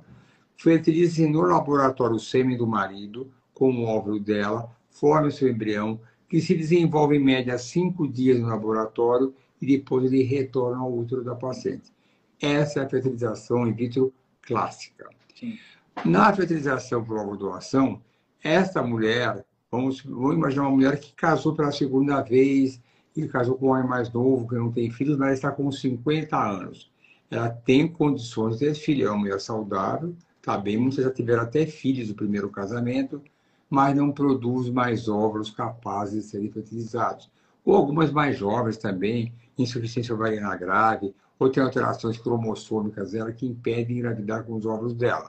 [0.56, 6.00] fertiliza no laboratório o sêmen do marido, com o óvulo dela, forma o seu embrião,
[6.28, 11.24] que se desenvolve em média cinco dias no laboratório e depois ele retorna ao útero
[11.24, 11.94] da paciente.
[12.42, 15.10] Essa é a fertilização in vitro clássica.
[15.34, 15.58] Sim.
[16.04, 18.02] Na fertilização por ovodoação,
[18.44, 22.82] essa mulher, vamos, vamos imaginar uma mulher que casou pela segunda vez,
[23.16, 26.38] e casou com um homem mais novo, que não tem filhos, mas está com 50
[26.38, 26.92] anos.
[27.32, 31.44] Ela tem condições de ter filho, é uma mulher saudável, está bem, muitas já tiveram
[31.44, 33.22] até filhos do primeiro casamento,
[33.70, 37.32] mas não produz mais óvulos capazes de serem fertilizados.
[37.64, 43.88] Ou algumas mais jovens também, insuficiência ovariana grave, ou tem alterações cromossômicas dela que impedem
[43.88, 45.28] de engravidar com os óvulos dela.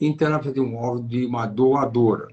[0.00, 2.28] Então, ela precisa ter um óvulo de uma doadora.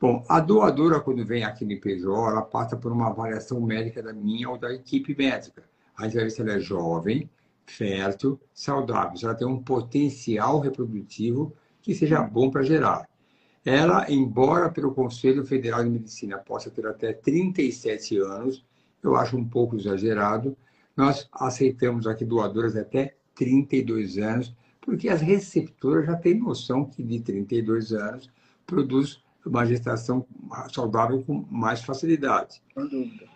[0.00, 4.12] Bom, a doadora, quando vem aqui no IPJO, ela passa por uma avaliação médica da
[4.12, 5.62] minha ou da equipe médica.
[5.96, 7.30] A gente vai ver se ela é jovem,
[7.64, 13.08] fértil, saudável, se ela tem um potencial reprodutivo que seja bom para gerar.
[13.64, 18.64] Ela, embora pelo Conselho Federal de Medicina possa ter até 37 anos,
[19.02, 20.56] eu acho um pouco exagerado,
[20.96, 27.20] nós aceitamos aqui doadoras até 32 anos, porque as receptoras já têm noção que de
[27.20, 28.30] 32 anos
[28.66, 30.26] produz uma gestação
[30.72, 32.62] saudável com mais facilidade.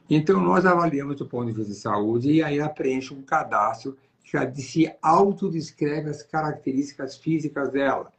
[0.09, 3.97] Então, nós avaliamos do ponto de vista de saúde e aí ela preenche um cadastro
[4.23, 8.11] que já se autodescreve as características físicas dela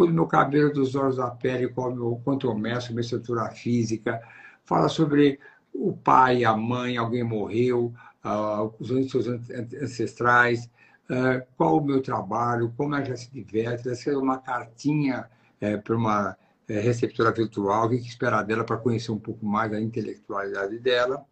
[0.00, 4.18] cuido do cabelo, dos olhos da pele, quanto eu meço, minha estrutura física,
[4.64, 5.38] fala sobre
[5.74, 7.92] o pai, a mãe, alguém morreu,
[8.24, 10.70] uh, os seus ancestrais,
[11.10, 15.28] uh, qual o meu trabalho, como ela já se diverte, ela escreve uma cartinha
[15.60, 16.36] uh, para uma uh,
[16.66, 21.26] receptora virtual, o que esperar dela para conhecer um pouco mais da intelectualidade dela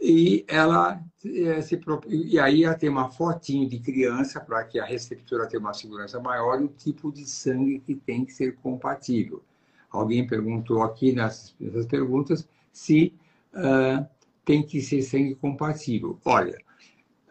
[0.00, 4.84] e ela é, se e aí ela tem uma fotinho de criança para que a
[4.84, 9.42] receptora tenha uma segurança maior e o tipo de sangue que tem que ser compatível.
[9.90, 13.14] Alguém perguntou aqui nessas, nessas perguntas se
[13.54, 14.06] uh,
[14.44, 16.20] tem que ser sangue compatível.
[16.24, 16.56] Olha,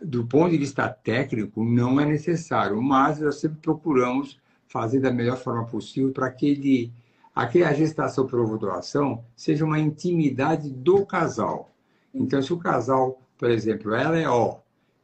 [0.01, 5.37] do ponto de vista técnico, não é necessário, mas nós sempre procuramos fazer da melhor
[5.37, 6.93] forma possível para que ele,
[7.33, 11.74] aquela gestação por ovodoação seja uma intimidade do casal
[12.15, 14.59] então, se o casal, por exemplo, ela é O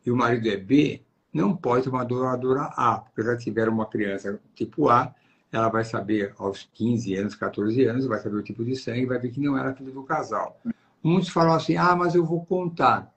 [0.06, 1.02] e o marido é B,
[1.34, 5.13] não pode uma doadora A, porque já tiver uma criança tipo A,
[5.52, 9.19] ela vai saber aos 15 anos, 14 anos, vai saber o tipo de sangue, vai
[9.19, 10.60] ver que não era filho do casal.
[11.04, 13.13] Muitos falam assim, ah, mas eu vou contar.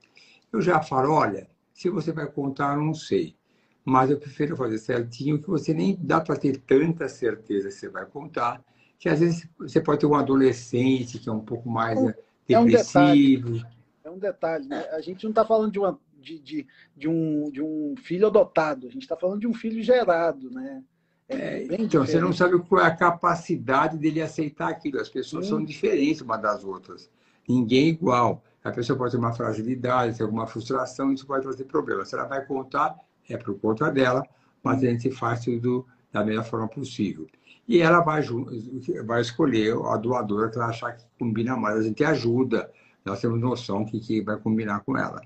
[0.52, 3.36] Eu já falo, olha, se você vai contar, eu não sei.
[3.84, 7.88] Mas eu prefiro fazer certinho, que você nem dá para ter tanta certeza que você
[7.88, 8.62] vai contar,
[8.98, 12.14] que às vezes você pode ter um adolescente que é um pouco mais é
[12.48, 13.56] depressivo.
[13.56, 13.73] Um
[14.04, 14.86] é um detalhe, né?
[14.92, 18.86] A gente não está falando de, uma, de, de, de, um, de um filho adotado,
[18.86, 20.84] a gente está falando de um filho gerado, né?
[21.26, 22.10] É é, então, diferente.
[22.10, 25.00] você não sabe qual é a capacidade dele aceitar aquilo.
[25.00, 25.52] As pessoas Sim.
[25.52, 27.10] são diferentes uma das outras.
[27.48, 28.44] Ninguém é igual.
[28.62, 32.04] A pessoa pode ter uma fragilidade, ter alguma frustração, isso pode fazer problema.
[32.04, 32.94] Se ela vai contar,
[33.28, 34.22] é por conta dela,
[34.62, 37.26] mas a gente faz tudo da melhor forma possível.
[37.66, 38.22] E ela vai,
[39.06, 41.78] vai escolher a doadora que ela achar que combina mais.
[41.78, 42.70] A gente ajuda,
[43.04, 45.20] nós temos noção que, que vai combinar com ela.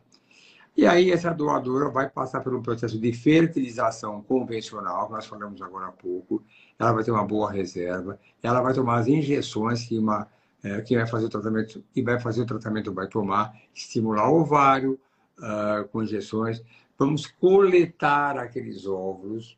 [0.76, 5.60] E aí essa doadora vai passar por um processo de fertilização convencional, que nós falamos
[5.60, 6.42] agora há pouco.
[6.78, 10.28] Ela vai ter uma boa reserva, ela vai tomar as injeções que uma
[10.62, 14.98] é, vai fazer o tratamento, que vai fazer o tratamento vai tomar, estimular o ovário
[15.38, 16.62] uh, com injeções.
[16.98, 19.56] Vamos coletar aqueles óvulos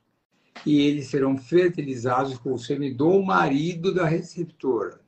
[0.67, 5.01] e eles serão fertilizados com o sêmen do marido da receptora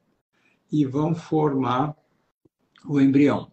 [0.71, 1.95] e vão formar
[2.87, 3.51] o embrião.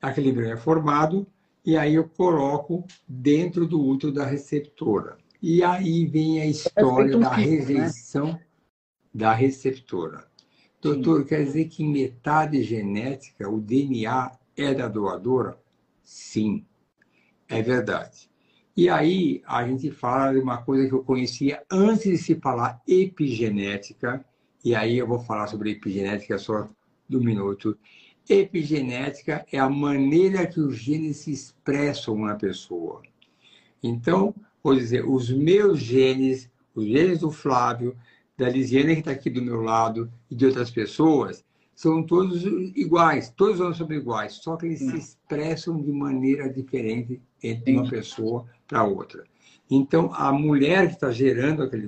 [0.00, 1.26] Aquele embrião é formado
[1.64, 5.18] e aí eu coloco dentro do útero da receptora.
[5.40, 7.44] E aí vem a história da né?
[7.44, 8.40] rejeição né?
[9.12, 10.26] da receptora.
[10.80, 11.26] Doutor, Sim.
[11.26, 15.58] quer dizer que metade genética, o DNA, é da doadora?
[16.02, 16.64] Sim,
[17.48, 18.28] é verdade.
[18.76, 22.80] E aí a gente fala de uma coisa que eu conhecia antes de se falar
[22.86, 24.24] epigenética,
[24.64, 26.68] e aí eu vou falar sobre epigenética só
[27.08, 27.76] do minuto.
[28.28, 33.00] Epigenética é a maneira que os genes se expressam na pessoa.
[33.82, 37.96] Então, vou dizer, os meus genes, os genes do Flávio,
[38.36, 41.42] da Lisiane, que está aqui do meu lado, e de outras pessoas,
[41.74, 42.44] são todos
[42.76, 47.88] iguais, todos nós somos iguais, só que eles se expressam de maneira diferente entre uma
[47.88, 49.24] pessoa para outra.
[49.70, 51.86] Então, a mulher que está gerando aquele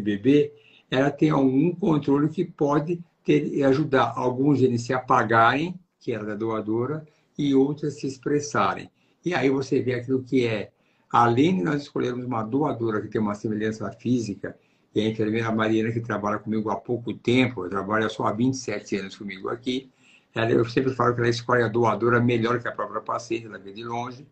[0.00, 0.52] bebê,
[0.90, 6.34] ela tem algum controle que pode ter, ajudar alguns genes se apagarem, que era da
[6.34, 7.06] doadora,
[7.36, 8.90] e outras se expressarem.
[9.22, 10.70] E aí você vê aquilo que é,
[11.12, 14.56] além de nós escolhermos uma doadora que tem uma semelhança física
[14.94, 19.16] e a enfermeira Mariana, que trabalha comigo há pouco tempo, trabalha só há 27 anos
[19.16, 19.90] comigo aqui.
[20.34, 23.58] Ela, eu sempre falo que ela escolhe a doadora melhor que a própria paciente, ela
[23.58, 24.26] vê de longe.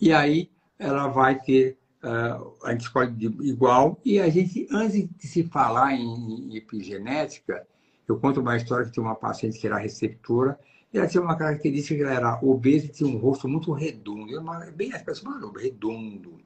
[0.00, 3.12] E aí ela vai ter, uh, a gente escolhe
[3.42, 4.00] igual.
[4.02, 7.66] E a gente, antes de se falar em, em epigenética,
[8.08, 10.58] eu conto uma história que tinha uma paciente que era receptora,
[10.92, 14.38] ela tinha uma característica que ela era obesa e tinha um rosto muito redondo.
[14.38, 16.38] Uma, bem as pessoas redondo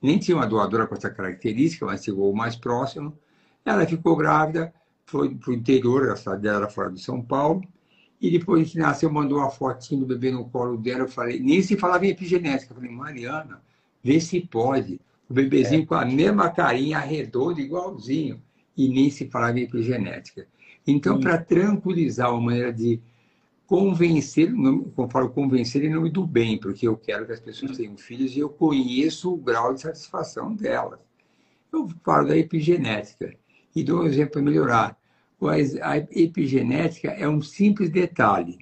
[0.00, 3.16] nem tinha uma doadora com essa característica, mas chegou o mais próximo.
[3.64, 4.72] Ela ficou grávida,
[5.04, 7.62] foi para o interior, a cidade dela era fora de São Paulo,
[8.20, 11.00] e depois que nasceu, mandou uma fotinho do bebê no colo dela.
[11.00, 12.72] Eu falei, nem se falava em epigenética.
[12.72, 13.60] Eu falei, Mariana,
[14.02, 15.00] vê se pode.
[15.28, 15.86] O bebezinho é.
[15.86, 18.40] com a mesma carinha, redonda, igualzinho.
[18.76, 20.46] E nem se falava em epigenética.
[20.86, 23.00] Então, para tranquilizar uma maneira de
[23.66, 27.96] convencer, eu falo, convencer em nome do bem, porque eu quero que as pessoas tenham
[27.96, 31.00] filhos e eu conheço o grau de satisfação delas.
[31.72, 33.34] Eu falo da epigenética
[33.74, 34.98] e dou um exemplo para melhorar.
[35.40, 38.58] Mas a epigenética é um simples detalhe.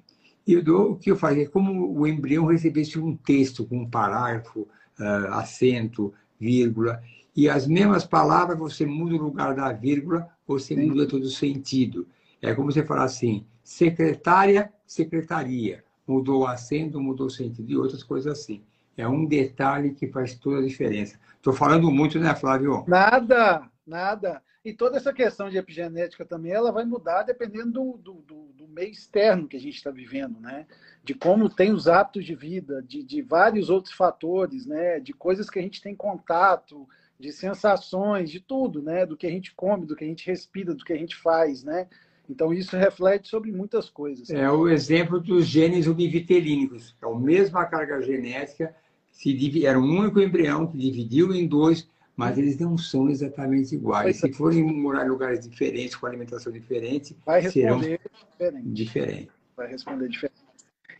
[0.46, 3.88] E eu dou, o que eu fazia, como o embrião recebesse um texto com um
[3.88, 7.00] parágrafo, uh, acento, vírgula,
[7.36, 12.06] e as mesmas palavras você muda o lugar da vírgula, você muda todo o sentido.
[12.40, 15.82] É como você falar assim, secretária secretaria.
[16.06, 18.62] Mudou o acento, mudou o sentido e outras coisas assim.
[18.96, 21.18] É um detalhe que faz toda a diferença.
[21.36, 22.84] Estou falando muito, né, Flávio?
[22.86, 24.42] Nada, nada.
[24.64, 28.68] E toda essa questão de epigenética também, ela vai mudar dependendo do, do, do, do
[28.68, 30.66] meio externo que a gente está vivendo, né?
[31.02, 35.00] De como tem os hábitos de vida, de, de vários outros fatores, né?
[35.00, 36.88] De coisas que a gente tem contato,
[37.18, 39.06] de sensações, de tudo, né?
[39.06, 41.62] Do que a gente come, do que a gente respira, do que a gente faz,
[41.62, 41.86] né?
[42.28, 44.30] Então, isso reflete sobre muitas coisas.
[44.30, 46.96] É o exemplo dos genes univitelínicos.
[47.02, 48.74] É a mesma carga genética,
[49.12, 54.16] se era um único embrião que dividiu em dois, mas eles não são exatamente iguais.
[54.16, 58.00] Se forem morar em lugares diferentes, com alimentação diferente, vai responder
[58.30, 58.68] diferente.
[58.68, 59.30] diferente.
[59.56, 60.44] Vai responder diferente.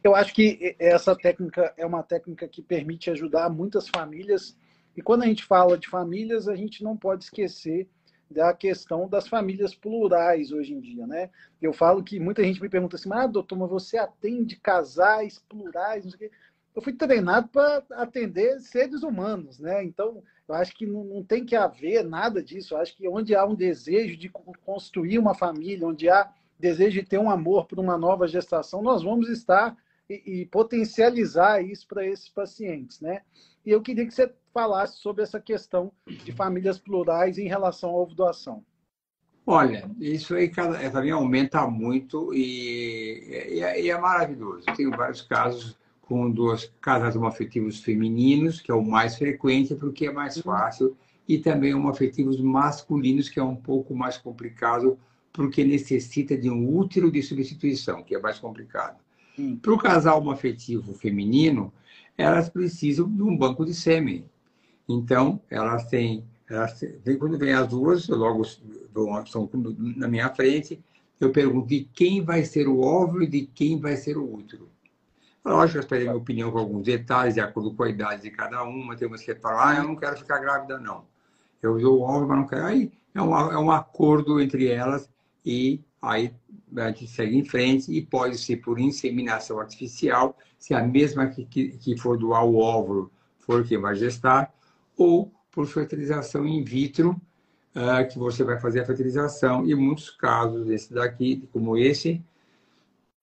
[0.03, 4.57] Eu acho que essa técnica é uma técnica que permite ajudar muitas famílias.
[4.97, 7.89] E quando a gente fala de famílias, a gente não pode esquecer
[8.31, 11.31] da questão das famílias plurais hoje em dia, né?
[11.61, 16.05] Eu falo que muita gente me pergunta assim, ah, doutor, mas você atende casais plurais,
[16.05, 16.37] não sei o quê.
[16.75, 19.85] Eu fui treinado para atender seres humanos, né?
[19.85, 22.75] Então, eu acho que não, tem que haver nada disso.
[22.75, 24.29] Eu acho que onde há um desejo de
[24.65, 29.03] construir uma família, onde há desejo de ter um amor por uma nova gestação, nós
[29.05, 29.77] vamos estar
[30.11, 33.23] e, e potencializar isso para esses pacientes, né?
[33.65, 37.95] E eu queria que você falasse sobre essa questão de famílias plurais em relação à
[37.95, 38.65] ovo-doação.
[39.47, 44.63] Olha, isso aí cada, também aumenta muito e, e, e, é maravilhoso.
[44.67, 50.07] Eu tenho vários casos com dois casais homoafetivos femininos, que é o mais frequente, porque
[50.07, 50.97] é mais fácil,
[51.29, 54.99] e também homoafetivos masculinos, que é um pouco mais complicado,
[55.33, 58.99] porque necessita de um útero de substituição, que é mais complicado.
[59.61, 61.73] Para o casal homoafetivo feminino,
[62.17, 64.25] elas precisam de um banco de sêmen.
[64.89, 69.49] Então, elas têm, elas têm quando vem as duas, logo estão
[69.97, 70.81] na minha frente,
[71.21, 74.69] eu pergunto de quem vai ser o óvulo e de quem vai ser o útero.
[75.45, 78.63] Lógico, eu esperei minha opinião com alguns detalhes, de acordo com a idade de cada
[78.65, 78.97] uma.
[78.97, 81.05] Tem umas que falam, ah, eu não quero ficar grávida, não.
[81.63, 82.65] Eu dou o óvulo, mas não quero.
[82.65, 85.09] Aí é é um acordo entre elas
[85.45, 86.35] e aí
[86.77, 91.45] a gente segue em frente e pode ser por inseminação artificial, se a mesma que,
[91.45, 94.53] que, que for doar o óvulo for quem vai gestar,
[94.97, 97.21] ou por fertilização in vitro,
[97.75, 99.67] uh, que você vai fazer a fertilização.
[99.67, 102.23] E muitos casos, esse daqui, como esse,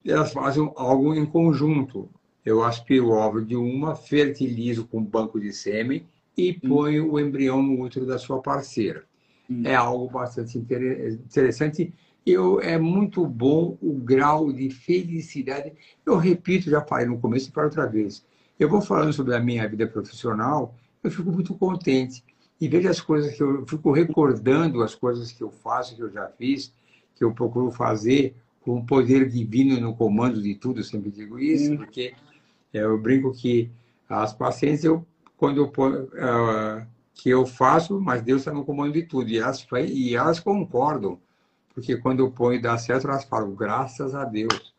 [0.05, 2.09] elas fazem algo em conjunto.
[2.45, 6.05] Eu aspiro o óvulo de uma, fertilizo com banco de sêmen
[6.38, 6.69] e hum.
[6.69, 9.03] ponho o embrião no útero da sua parceira.
[9.49, 9.63] Hum.
[9.65, 11.93] É algo bastante interessante
[12.26, 15.74] eu, é muito bom o grau de felicidade.
[16.05, 18.24] Eu repito, já falei no começo e falo outra vez.
[18.59, 22.24] Eu vou falando sobre a minha vida profissional, eu fico muito contente.
[22.60, 26.12] E vejo as coisas que eu fico recordando, as coisas que eu faço, que eu
[26.12, 26.72] já fiz,
[27.16, 31.39] que eu procuro fazer com o poder divino no comando de tudo, eu sempre digo
[31.39, 32.14] isso, porque
[32.72, 33.72] eu brinco que
[34.08, 36.86] as pacientes, eu, quando eu, uh,
[37.16, 39.30] que eu faço, mas Deus está no comando de tudo.
[39.30, 41.20] E elas, e elas concordam,
[41.74, 44.72] porque quando eu ponho e dá certo, elas falam, graças a Deus.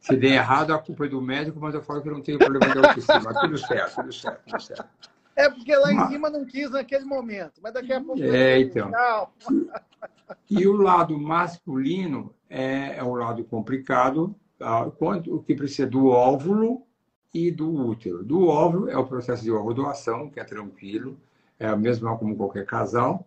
[0.00, 2.38] Se der errado, a culpa é do médico, mas eu falo que eu não tenho
[2.38, 3.34] problema de autoestima.
[3.38, 4.88] tudo certo, tudo certo, tudo certo.
[5.36, 8.22] É porque lá em cima não quis naquele momento, mas daqui a pouco.
[8.22, 8.90] É, então.
[10.48, 14.90] E o lado masculino é, é o lado complicado, tá?
[14.90, 16.82] quanto o que precisa do óvulo
[17.32, 18.24] e do útero.
[18.24, 21.18] Do óvulo é o processo de ovodoação, que é tranquilo,
[21.58, 23.26] é o mesmo como qualquer casal.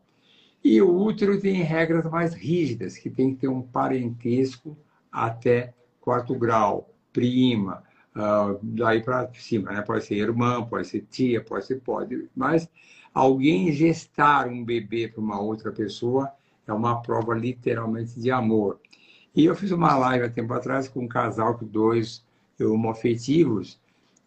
[0.64, 4.78] E o útero tem regras mais rígidas, que tem que ter um parentesco
[5.12, 7.84] até quarto grau, prima,
[8.16, 9.82] uh, daí para cima, né?
[9.82, 12.70] Pode ser irmã, pode ser tia, pode ser pode, mas
[13.14, 16.32] alguém gestar um bebê para uma outra pessoa
[16.68, 18.80] é uma prova literalmente de amor.
[19.36, 22.24] E eu fiz uma live há tempo atrás com um casal com dois
[22.60, 23.80] homoafetivos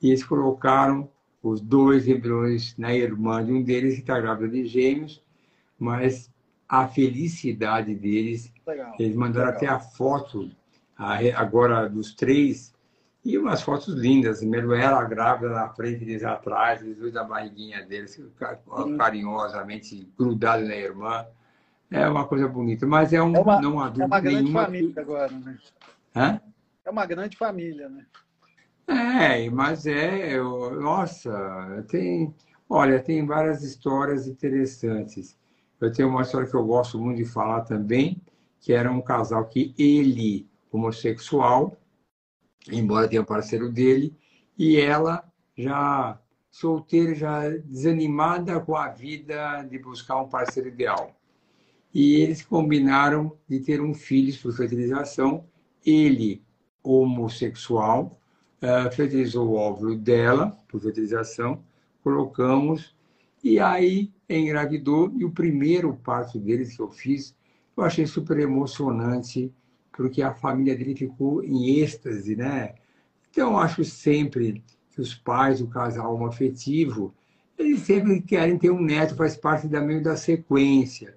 [0.02, 1.08] e eles colocaram
[1.42, 5.22] os dois embriões na irmã de um deles que está grávida de gêmeos,
[5.78, 6.30] mas
[6.68, 9.56] a felicidade deles, legal, eles mandaram legal.
[9.56, 10.50] até a foto
[11.36, 12.74] agora dos três
[13.26, 17.84] e umas fotos lindas, mesmo ela grávida na frente deles atrás, eles dois da barriguinha
[17.84, 18.22] deles,
[18.96, 21.26] carinhosamente grudado na irmã.
[21.90, 24.64] É uma coisa bonita, mas é, um, é uma, não há É uma grande nenhuma...
[24.64, 25.58] família agora, né?
[26.14, 26.40] Hã?
[26.84, 28.06] É uma grande família, né?
[28.86, 32.32] É, mas é, eu, nossa, tem,
[32.70, 35.36] olha, tem várias histórias interessantes.
[35.80, 38.22] Eu tenho uma história que eu gosto muito de falar também,
[38.60, 41.76] que era um casal que ele, homossexual,
[42.70, 44.16] embora tenha parceiro dele,
[44.58, 45.24] e ela
[45.56, 46.18] já
[46.50, 51.14] solteira, já desanimada com a vida de buscar um parceiro ideal.
[51.92, 55.44] E eles combinaram de ter um filho por fertilização,
[55.84, 56.42] ele
[56.82, 58.18] homossexual,
[58.62, 61.62] uh, fertilizou o óvulo dela, por fertilização,
[62.02, 62.94] colocamos,
[63.42, 67.34] e aí engravidou, e o primeiro parto deles que eu fiz,
[67.76, 69.52] eu achei super emocionante,
[69.96, 72.74] porque a família dele ficou em êxtase, né?
[73.30, 77.14] Então, acho sempre que os pais do casal homoafetivo,
[77.58, 81.16] eles sempre querem ter um neto, faz parte da meio da sequência.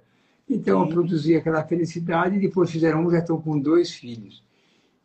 [0.49, 0.87] Então, Sim.
[0.87, 4.43] eu produzi aquela felicidade e depois fizeram um, já estão com dois filhos.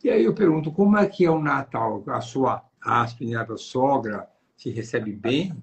[0.02, 2.02] E aí eu pergunto, como é que é o Natal?
[2.06, 5.54] A sua aspirável sogra se recebe bem?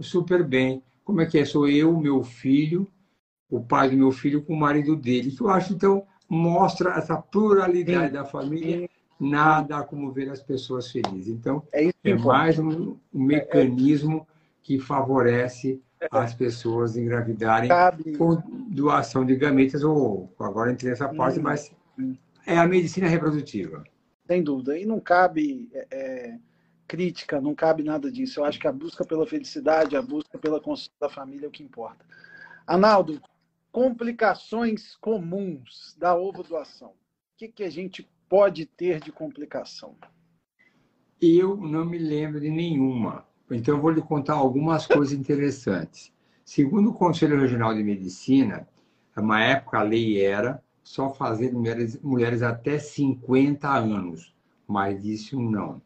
[0.00, 0.82] Super bem.
[1.04, 1.44] Como é que é?
[1.44, 2.86] Sou eu, meu filho,
[3.50, 5.32] o pai do meu filho com o marido dele.
[5.32, 8.12] Que eu acho, então, mostra essa pluralidade Sim.
[8.12, 8.88] da família.
[9.18, 11.28] Nada como ver as pessoas felizes.
[11.28, 14.26] Então, é, é mais um, um mecanismo
[14.62, 18.16] que favorece as pessoas engravidarem Cabe.
[18.16, 18.36] com
[18.70, 21.42] doação de gametas, ou agora entrei nessa parte, hum.
[21.42, 21.70] mas
[22.46, 23.84] é a medicina reprodutiva.
[24.26, 24.78] Sem dúvida.
[24.78, 26.38] E não cabe é, é,
[26.86, 28.40] crítica, não cabe nada disso.
[28.40, 31.52] Eu acho que a busca pela felicidade, a busca pela construção da família é o
[31.52, 32.06] que importa.
[32.66, 33.20] Analdo,
[33.72, 36.90] complicações comuns da ovo doação.
[36.90, 36.94] O
[37.36, 39.96] que, que a gente pode ter de complicação?
[41.20, 43.26] Eu não me lembro de nenhuma.
[43.50, 46.12] Então, eu vou lhe contar algumas coisas interessantes.
[46.44, 48.68] Segundo o Conselho Regional de Medicina,
[49.16, 54.34] uma época a lei era só fazer mulheres, mulheres até 50 anos,
[54.66, 55.80] mas isso não.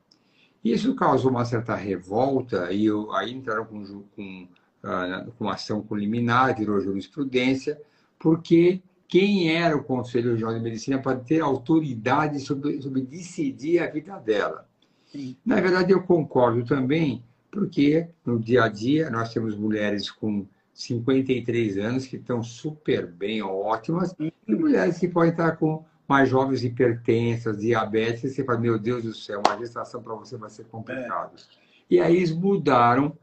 [0.65, 3.85] Isso causou uma certa revolta e eu, aí entraram com,
[4.17, 4.49] com,
[5.39, 7.81] com ação liminar, virou jurisprudência,
[8.19, 13.91] porque quem era o Conselho Regional de Medicina para ter autoridade sobre, sobre decidir a
[13.91, 14.69] vida dela.
[15.07, 15.37] Sim.
[15.45, 21.79] Na verdade, eu concordo também, porque no dia a dia nós temos mulheres com 53
[21.79, 27.61] anos, que estão super bem, ótimas, e mulheres que podem estar com mais jovens hipertensas,
[27.61, 31.37] diabetes, e você fala, meu Deus do céu, uma gestação para você vai ser complicado.
[31.37, 31.65] É.
[31.89, 33.17] E aí eles mudaram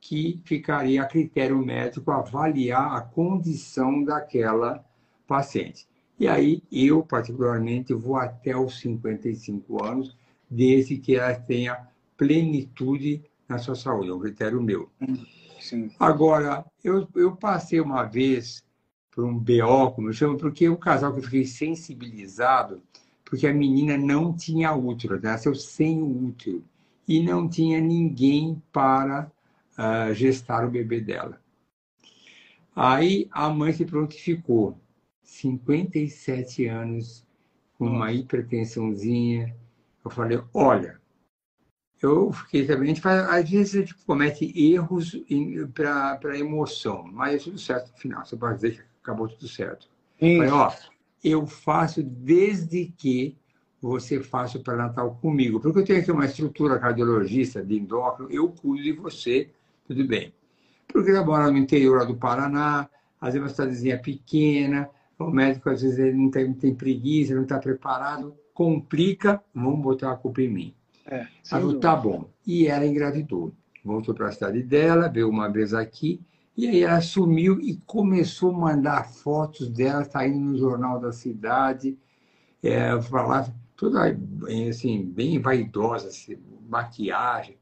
[0.00, 4.84] que ficaria a critério médico avaliar a condição daquela
[5.26, 5.86] paciente.
[6.18, 10.16] E aí eu, particularmente, vou até os 55 anos,
[10.50, 11.86] desde que ela tenha
[12.16, 14.90] plenitude na sua saúde, é um critério meu.
[15.60, 15.90] Sim.
[15.98, 18.64] Agora, eu, eu passei uma vez
[19.10, 22.82] por um BO, como eu chamo, porque o casal que eu fiquei sensibilizado,
[23.24, 26.62] porque a menina não tinha útero, nasceu sem o útero,
[27.06, 29.30] e não tinha ninguém para
[29.78, 31.40] uh, gestar o bebê dela.
[32.74, 34.78] Aí a mãe se prontificou,
[35.22, 37.26] 57 anos
[37.78, 39.54] uma hipertensãozinha.
[40.04, 41.00] Eu falei, olha,
[42.00, 45.16] eu fiquei também, faz, às vezes a gente comete erros
[45.74, 48.24] para emoção, mas é tudo certo no final.
[48.24, 49.88] Você pode dizer que acabou tudo certo.
[50.18, 50.72] Falei, ó,
[51.22, 53.36] eu faço desde que
[53.80, 58.48] você faça o pré-natal comigo, porque eu tenho aqui uma estrutura cardiologista de endócrino, eu
[58.48, 59.50] cuido de você,
[59.88, 60.32] tudo bem.
[60.86, 62.88] Porque ela mora no interior do Paraná,
[63.20, 67.42] às vezes uma cidadezinha pequena, o médico às vezes ele não tem, tem preguiça, não
[67.42, 70.74] está preparado, complica, vamos botar a culpa em mim.
[71.06, 72.28] É, Falou, tá bom.
[72.46, 73.52] E ela engravidou.
[73.84, 76.20] Voltou para a cidade dela, veio uma vez aqui,
[76.56, 81.96] e aí ela sumiu e começou a mandar fotos dela saindo no jornal da cidade,
[82.62, 84.16] é, falar toda
[84.68, 86.36] assim, bem vaidosa, assim,
[86.68, 87.56] maquiagem.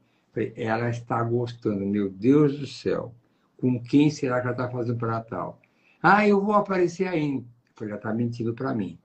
[0.55, 3.13] Ela está gostando, meu Deus do céu.
[3.57, 5.59] Com quem será que ela está fazendo para Natal?
[6.01, 7.45] Ah, eu vou aparecer ainda.
[7.75, 8.97] Falei, ela está mentindo para mim.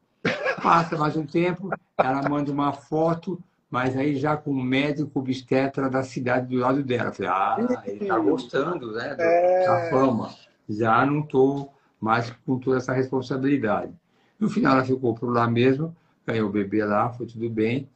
[0.63, 5.89] Passa mais um tempo, ela manda uma foto mas aí já com o médico obstetra
[5.89, 7.11] da cidade do lado dela.
[7.11, 9.67] Falei, ah, ele está gostando né, é...
[9.67, 10.29] da fama.
[10.69, 13.91] Já não estou mais com toda essa responsabilidade.
[14.39, 17.89] No final ela ficou por lá mesmo, ganhou o bebê lá, foi tudo bem.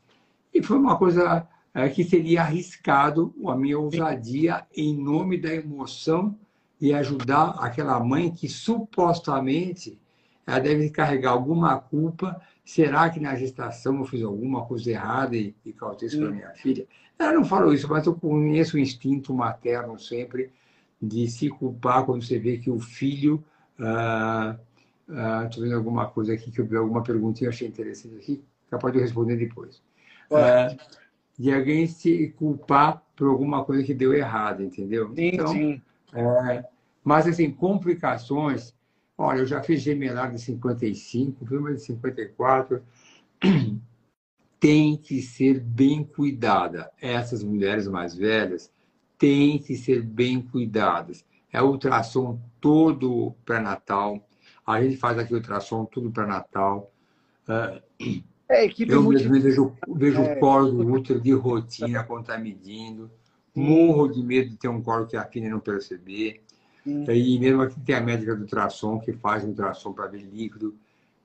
[0.55, 1.47] E foi uma coisa
[1.77, 6.35] é, que seria arriscado a minha ousadia em nome da emoção
[6.81, 10.01] e ajudar aquela mãe que supostamente
[10.47, 15.55] ela deve carregar alguma culpa será que na gestação eu fiz alguma coisa errada e,
[15.67, 16.87] e causei isso para minha filha?
[17.19, 20.51] Ela não falou isso, mas eu conheço o instinto materno sempre
[21.01, 23.45] de se culpar quando você vê que o filho.
[23.75, 24.59] Estou ah,
[25.11, 28.99] ah, vendo alguma coisa aqui, que eu vi alguma perguntinha, achei interessante aqui, capaz de
[28.99, 29.83] eu responder depois.
[30.33, 30.75] Ah,
[31.39, 35.15] de alguém se culpar por alguma coisa que deu errado, entendeu?
[35.15, 35.83] Sim, então, sim.
[36.13, 36.65] É,
[37.05, 38.77] mas, assim, complicações
[39.19, 42.83] Olha, eu já fiz gemelar de 55, uma de 54.
[44.61, 46.91] Tem que ser bem cuidada.
[47.01, 48.73] Essas mulheres mais velhas
[49.19, 51.25] têm que ser bem cuidadas.
[51.53, 54.27] É ultrassom todo pré-natal.
[54.67, 56.91] A gente faz aqui ultrassom tudo pré-natal.
[58.49, 59.27] É, equipe eu multi...
[59.29, 63.11] vejo, vejo é, o colo do útero de rotina quando está medindo.
[63.55, 66.43] Morro de medo de ter um colo que a filha não perceber.
[66.87, 70.77] E mesmo aqui tem a médica do ultrassom, que faz um ultrassom para ver líquido,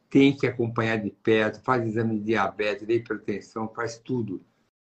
[0.10, 4.42] tem que acompanhar de perto, faz exame de diabetes, de hipertensão, faz tudo.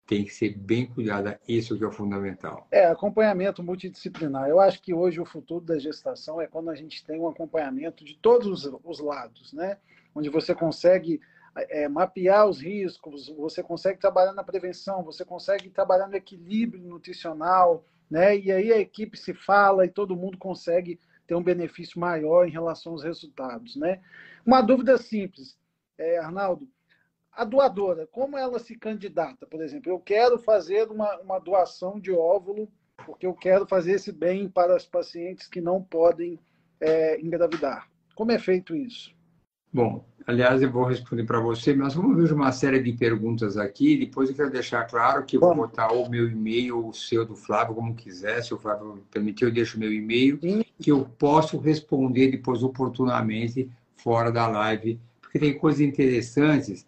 [0.07, 2.67] Tem que ser bem cuidada, isso que é o fundamental.
[2.71, 4.49] É, acompanhamento multidisciplinar.
[4.49, 8.03] Eu acho que hoje o futuro da gestação é quando a gente tem um acompanhamento
[8.03, 9.77] de todos os lados, né?
[10.13, 11.21] Onde você consegue
[11.55, 17.85] é, mapear os riscos, você consegue trabalhar na prevenção, você consegue trabalhar no equilíbrio nutricional,
[18.09, 18.37] né?
[18.37, 22.51] E aí a equipe se fala e todo mundo consegue ter um benefício maior em
[22.51, 24.01] relação aos resultados, né?
[24.45, 25.57] Uma dúvida simples,
[25.97, 26.67] é, Arnaldo,
[27.31, 29.45] a doadora, como ela se candidata?
[29.45, 32.69] Por exemplo, eu quero fazer uma, uma doação de óvulo
[33.05, 36.39] porque eu quero fazer esse bem para os pacientes que não podem
[36.79, 37.89] é, engravidar.
[38.15, 39.13] Como é feito isso?
[39.73, 43.97] Bom, aliás, eu vou responder para você, mas vamos ver uma série de perguntas aqui.
[43.97, 47.25] Depois eu quero deixar claro que eu vou botar o meu e-mail ou o seu
[47.25, 48.41] do Flávio, como quiser.
[48.41, 50.39] Se o Flávio permitir, eu deixo o meu e-mail,
[50.79, 56.85] que eu posso responder depois oportunamente fora da live, porque tem coisas interessantes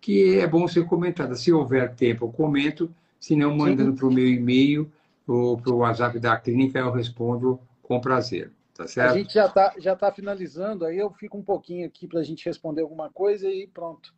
[0.00, 1.34] que é bom ser comentada.
[1.34, 2.90] Se houver tempo, eu comento.
[3.20, 4.90] Se não, mandando para o meu e-mail
[5.26, 8.52] ou para o WhatsApp da clínica, eu respondo com prazer.
[8.78, 9.10] Tá certo?
[9.10, 12.22] A gente já está já tá finalizando, aí eu fico um pouquinho aqui para a
[12.22, 14.14] gente responder alguma coisa e pronto.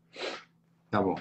[0.90, 1.14] Tá bom.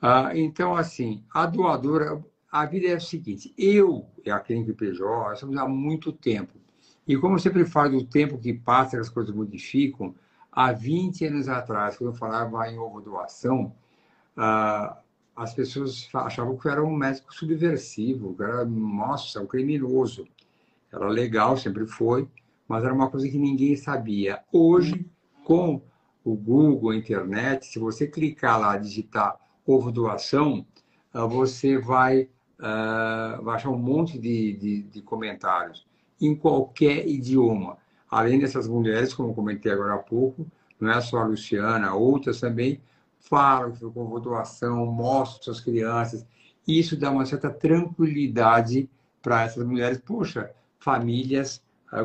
[0.00, 5.32] Ah, então, assim, a doadora, a vida é a seguinte: eu e a Clínica PJ
[5.32, 6.56] estamos há muito tempo.
[7.04, 10.14] E como eu sempre falo do tempo que passa, as coisas modificam,
[10.52, 13.74] há 20 anos atrás, quando eu falava em ovo doação,
[14.36, 14.98] ah,
[15.34, 20.28] as pessoas achavam que eu era um médico subversivo, que era, nossa, um criminoso.
[20.92, 22.28] Era legal, sempre foi
[22.68, 24.40] mas era uma coisa que ninguém sabia.
[24.52, 25.06] Hoje,
[25.42, 25.80] com
[26.22, 30.66] o Google, a internet, se você clicar lá, digitar ovo doação,
[31.12, 35.86] ah, você vai, uh, vai achar um monte de, de, de, comentários
[36.20, 37.78] em qualquer idioma.
[38.10, 40.46] Além dessas mulheres, como comentei agora há pouco,
[40.78, 42.80] não é só a Luciana, outras também
[43.18, 46.26] falam que com ovo doação, mostram suas crianças.
[46.66, 48.88] Isso dá uma certa tranquilidade
[49.22, 49.98] para essas mulheres.
[49.98, 51.62] Poxa, famílias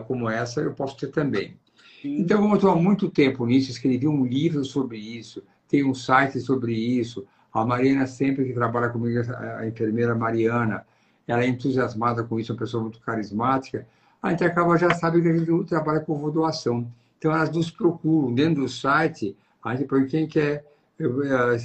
[0.08, 1.58] como essa eu posso ter também.
[2.02, 2.20] Sim.
[2.20, 6.40] Então, eu estou há muito tempo nisso, escrevi um livro sobre isso, tem um site
[6.40, 7.26] sobre isso.
[7.54, 9.22] A Mariana, sempre que trabalha comigo,
[9.58, 10.86] a enfermeira Mariana,
[11.28, 13.88] ela é entusiasmada com isso, é uma pessoa muito carismática.
[14.22, 16.88] A gente acaba já sabe que a gente trabalha com doação.
[17.18, 20.66] Então, elas nos procuram dentro do site, a gente põe quem quer
[21.00, 21.58] eh,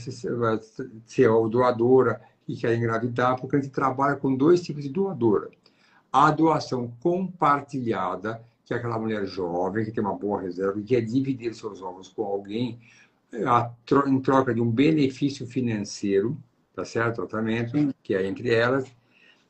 [1.04, 5.50] ser doadora e quer engravidar, porque a gente trabalha com dois tipos de doadora.
[6.12, 11.00] A doação compartilhada, que é aquela mulher jovem, que tem uma boa reserva, e quer
[11.02, 12.78] dividir seus ovos com alguém
[14.06, 16.36] em troca de um benefício financeiro,
[16.74, 17.26] tá certo?
[17.26, 17.92] Tratamento, Sim.
[18.02, 18.90] que é entre elas.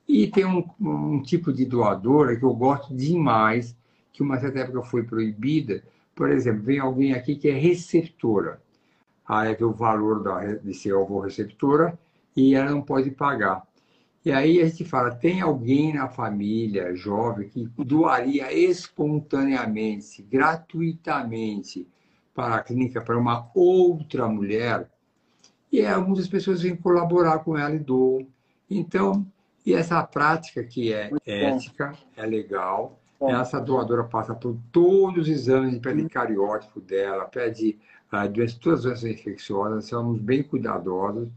[0.06, 3.76] E tem um, um, tipo de doadora que eu gosto demais,
[4.12, 5.82] que uma certa época foi proibida.
[6.14, 8.60] Por exemplo, vem alguém aqui que é receptora.
[9.26, 11.98] Aí é o valor da, de ser ovo receptora
[12.34, 13.67] e ela não pode pagar.
[14.28, 21.88] E aí a gente fala, tem alguém na família jovem que doaria espontaneamente, gratuitamente,
[22.34, 24.86] para a clínica para uma outra mulher,
[25.72, 28.26] e algumas pessoas vêm colaborar com ela e doam.
[28.70, 29.26] Então,
[29.64, 32.22] e essa prática que é Muito ética, bom.
[32.22, 33.30] é legal, bom.
[33.30, 37.78] essa doadora passa por todos os exames de pele cariótipo dela, pede
[38.12, 41.30] uh, doenças, todas as doenças infecciosas, somos bem cuidadosos.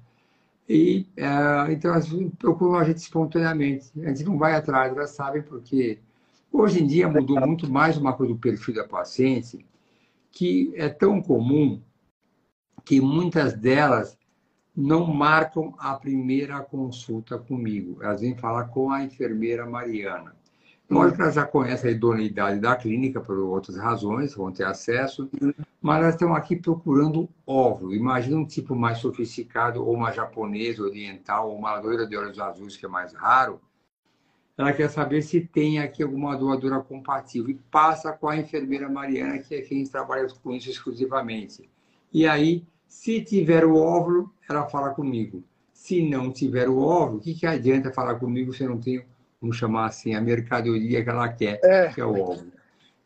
[0.73, 2.07] E uh, então elas
[2.39, 3.91] procuram a gente espontaneamente.
[4.05, 5.99] A gente não vai atrás, elas sabem porque
[6.49, 9.65] hoje em dia mudou muito mais uma coisa do perfil da paciente,
[10.31, 11.81] que é tão comum
[12.85, 14.17] que muitas delas
[14.73, 18.01] não marcam a primeira consulta comigo.
[18.01, 20.33] Elas vêm falar com a enfermeira Mariana.
[20.91, 25.29] Lógico que elas já conhecem a idoneidade da clínica por outras razões, vão ter acesso,
[25.81, 27.95] mas elas estão aqui procurando óvulo.
[27.95, 32.75] Imagina um tipo mais sofisticado, ou uma japonesa, oriental, ou uma loira de olhos azuis,
[32.75, 33.61] que é mais raro,
[34.57, 39.39] ela quer saber se tem aqui alguma doadora compatível e passa com a enfermeira Mariana,
[39.39, 41.69] que é quem trabalha com isso exclusivamente.
[42.13, 45.43] E aí, se tiver o óvulo, ela fala comigo.
[45.73, 49.03] Se não tiver o óvulo, o que, que adianta falar comigo se eu não tenho,
[49.41, 51.89] vamos chamar assim, a mercadoria que ela quer, é.
[51.89, 52.51] que é o óvulo.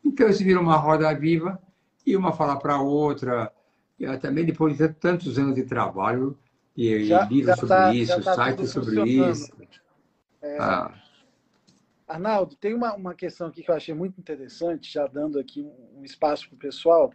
[0.04, 1.60] Então, isso vira uma roda viva
[2.04, 3.50] e uma fala para a outra.
[3.98, 6.38] E também, depois de tantos anos de trabalho,
[6.76, 9.50] e, já, livros sobre tá, isso, tá sites sobre isso.
[10.42, 10.58] É.
[10.58, 10.94] Ah.
[12.06, 16.00] Arnaldo, tem uma, uma questão aqui que eu achei muito interessante, já dando aqui um,
[16.00, 17.12] um espaço para o pessoal.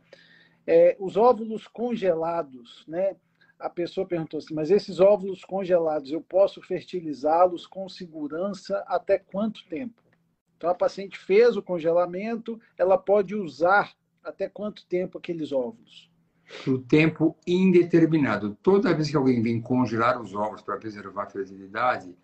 [0.67, 3.15] É, os óvulos congelados, né?
[3.62, 9.64] A pessoa perguntou assim, mas esses óvulos congelados, eu posso fertilizá-los com segurança até quanto
[9.68, 10.01] tempo?
[10.57, 13.93] Então, a paciente fez o congelamento, ela pode usar
[14.24, 16.09] até quanto tempo aqueles óvulos?
[16.68, 18.57] O tempo indeterminado.
[18.64, 22.16] Toda vez que alguém vem congelar os ovos para preservar a fertilidade,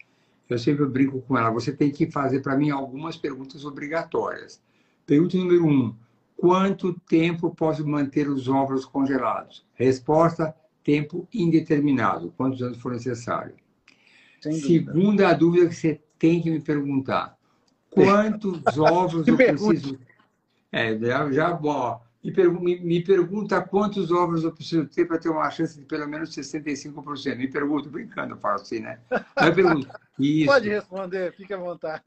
[0.49, 4.59] eu sempre brinco com ela, você tem que fazer para mim algumas perguntas obrigatórias.
[5.05, 5.95] Pergunta número um,
[6.35, 9.65] quanto tempo posso manter os ovos congelados?
[9.75, 10.55] Resposta,
[10.87, 13.53] tempo indeterminado, quantos anos for necessário.
[14.39, 17.37] Segunda dúvida que você tem que me perguntar,
[17.89, 19.99] quantos ovos eu preciso...
[20.71, 25.17] É, já, já ó, me, pergu me, me, pergunta quantos ovos eu preciso ter para
[25.17, 27.35] ter uma chance de pelo menos 65%.
[27.35, 28.99] Me pergunta, brincando, eu falo assim, né?
[29.35, 30.45] Aí eu pergunto, isso.
[30.45, 32.03] Pode responder, fique à vontade.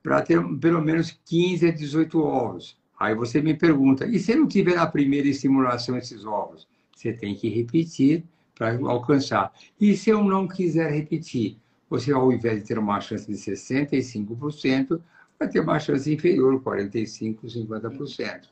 [0.00, 2.78] Para ter pelo menos 15 a 18 ovos.
[3.00, 6.68] Aí você me pergunta, e se não tiver na primeira estimulação esses ovos?
[6.96, 8.24] Você tem que repetir
[8.54, 9.52] para alcançar.
[9.78, 11.58] E se eu não quiser repetir?
[11.90, 14.98] Você, ao invés de ter uma chance de 65%,
[15.38, 18.48] vai ter uma chance inferior, 45%, 50%.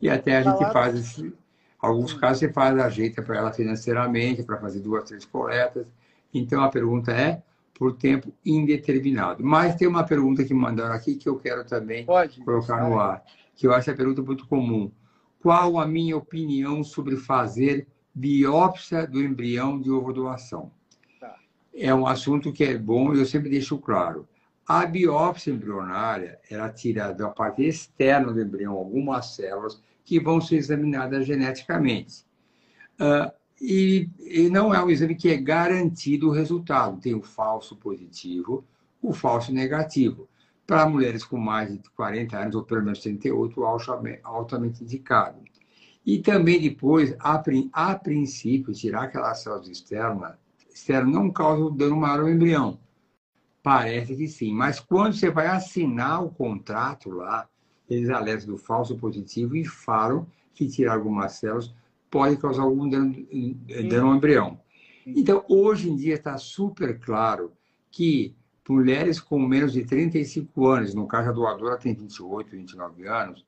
[0.00, 1.32] E até a gente faz esse,
[1.78, 5.86] alguns casos você faz ajeita para ela financeiramente, para fazer duas, três coletas.
[6.32, 7.42] Então a pergunta é
[7.74, 9.44] por tempo indeterminado.
[9.44, 13.22] Mas tem uma pergunta que mandaram aqui que eu quero também Pode, colocar no ar,
[13.54, 14.90] que eu acho a pergunta muito comum.
[15.46, 20.72] Qual a minha opinião sobre fazer biópsia do embrião de ovodoação?
[21.20, 21.36] Tá.
[21.72, 24.26] É um assunto que é bom e eu sempre deixo claro.
[24.66, 30.56] A biópsia embrionária, ela tira da parte externa do embrião algumas células que vão ser
[30.56, 32.26] examinadas geneticamente.
[32.98, 33.30] Uh,
[33.60, 37.00] e, e, não é um exame que é garantido o resultado.
[37.00, 38.64] Tem o falso positivo,
[39.00, 40.28] o falso negativo.
[40.66, 43.62] Para mulheres com mais de 40 anos, ou pelo menos 38,
[44.24, 45.38] altamente indicado.
[46.04, 47.42] E também depois, a,
[47.72, 50.34] a princípio, tirar aquelas células externas,
[50.72, 52.78] externas não causa dano maior ao embrião
[53.66, 57.48] Parece que sim, mas quando você vai assinar o contrato lá,
[57.90, 61.74] eles alertam do falso positivo e falam que tirar algumas células
[62.08, 63.12] pode causar algum dano,
[63.90, 64.60] dano ao embrião.
[65.04, 67.54] Então, hoje em dia está super claro
[67.90, 68.35] que
[68.68, 73.44] mulheres com menos de 35 anos, no caso a doadora tem 28, 29 anos,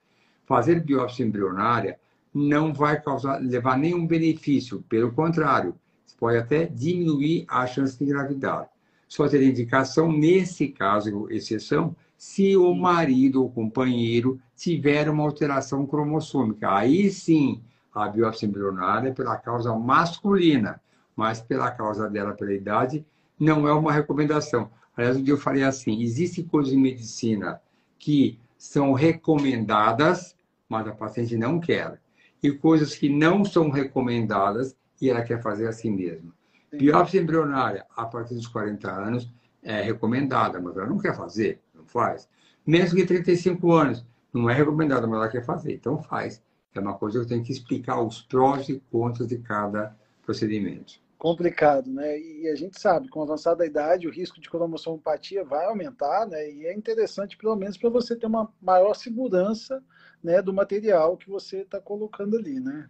[0.46, 1.98] fazer biópsia embrionária
[2.32, 5.74] não vai causar, levar nenhum benefício, pelo contrário,
[6.18, 8.68] pode até diminuir a chance de engravidar.
[9.08, 16.74] Só teria indicação, nesse caso, exceção, se o marido ou companheiro tiver uma alteração cromossômica.
[16.74, 17.62] Aí sim,
[17.94, 20.80] a biópsia embrionária pela causa masculina,
[21.14, 23.06] mas pela causa dela, pela idade,
[23.38, 24.70] não é uma recomendação.
[24.96, 27.60] Aliás, um dia eu falei assim: existem coisas em medicina
[27.98, 30.36] que são recomendadas,
[30.68, 32.00] mas a paciente não quer,
[32.42, 36.32] e coisas que não são recomendadas e ela quer fazer assim mesmo.
[36.72, 39.32] Biópsia embrionária a partir dos 40 anos
[39.62, 42.28] é recomendada, mas ela não quer fazer, não faz.
[42.66, 46.42] Mesmo que 35 anos, não é recomendada, mas ela quer fazer, então faz.
[46.74, 51.00] É uma coisa que eu tenho que explicar os prós e contras de cada procedimento.
[51.18, 52.16] Complicado, né?
[52.16, 56.48] E a gente sabe, com avançada idade, o risco de cromossomopatia vai aumentar, né?
[56.48, 59.82] E é interessante, pelo menos, para você ter uma maior segurança
[60.22, 62.88] né, do material que você está colocando ali, né?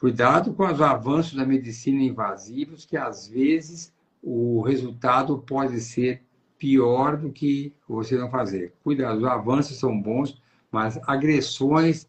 [0.00, 6.22] Cuidado com os avanços da medicina invasivos, que às vezes o resultado pode ser
[6.56, 8.72] pior do que você não fazer.
[8.82, 12.08] Cuidado, os avanços são bons, mas agressões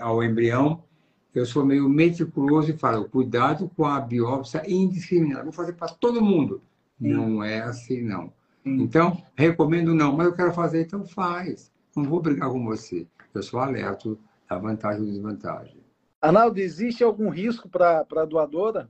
[0.00, 0.82] ao embrião,
[1.34, 5.42] eu sou meio meticuloso e falo, cuidado com a biópsia indiscriminada.
[5.42, 6.62] Vou fazer para todo mundo.
[6.98, 7.08] Sim.
[7.08, 8.32] Não é assim, não.
[8.62, 8.80] Sim.
[8.82, 11.72] Então, recomendo não, mas eu quero fazer, então faz.
[11.96, 13.06] Não vou brigar com você.
[13.34, 14.18] Eu sou alerto
[14.48, 15.84] da vantagem e desvantagem.
[16.20, 18.88] Arnaldo, existe algum risco para a doadora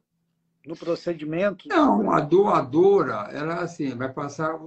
[0.66, 1.68] no procedimento?
[1.68, 4.58] Não, a doadora, ela assim, vai passar.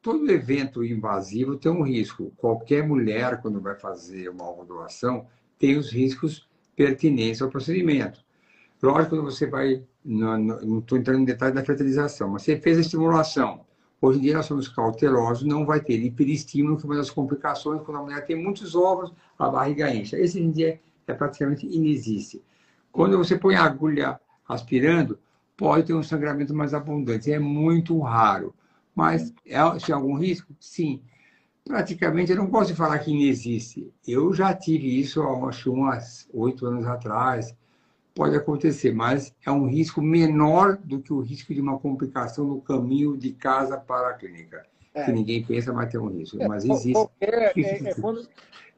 [0.00, 2.32] Todo evento invasivo tem um risco.
[2.36, 5.26] Qualquer mulher, quando vai fazer uma doação,
[5.58, 8.20] tem os riscos pertinentes ao procedimento.
[8.82, 9.82] Lógico, quando você vai.
[10.04, 13.64] Não estou entrando em detalhes da fertilização, mas você fez a estimulação.
[14.00, 17.82] Hoje em dia nós somos cautelosos, não vai ter hiperestímulo, que é uma das complicações
[17.82, 20.16] quando a mulher tem muitos ovos, a barriga enche.
[20.16, 22.42] Esse hoje em dia é praticamente inexiste.
[22.90, 25.20] Quando você põe a agulha aspirando,
[25.56, 27.30] pode ter um sangramento mais abundante.
[27.30, 28.52] É muito raro.
[28.92, 30.52] Mas é, se há algum risco?
[30.58, 31.00] Sim.
[31.64, 33.92] Praticamente, eu não posso falar que inexiste.
[34.06, 37.54] Eu já tive isso há acho, umas oito anos atrás.
[38.14, 42.60] Pode acontecer, mas é um risco menor do que o risco de uma complicação no
[42.60, 44.66] caminho de casa para a clínica.
[44.92, 45.04] É.
[45.04, 46.42] Que ninguém pensa, mas tem um risco.
[46.42, 46.92] É, mas existe.
[46.92, 48.28] Qualquer, é, é, quando,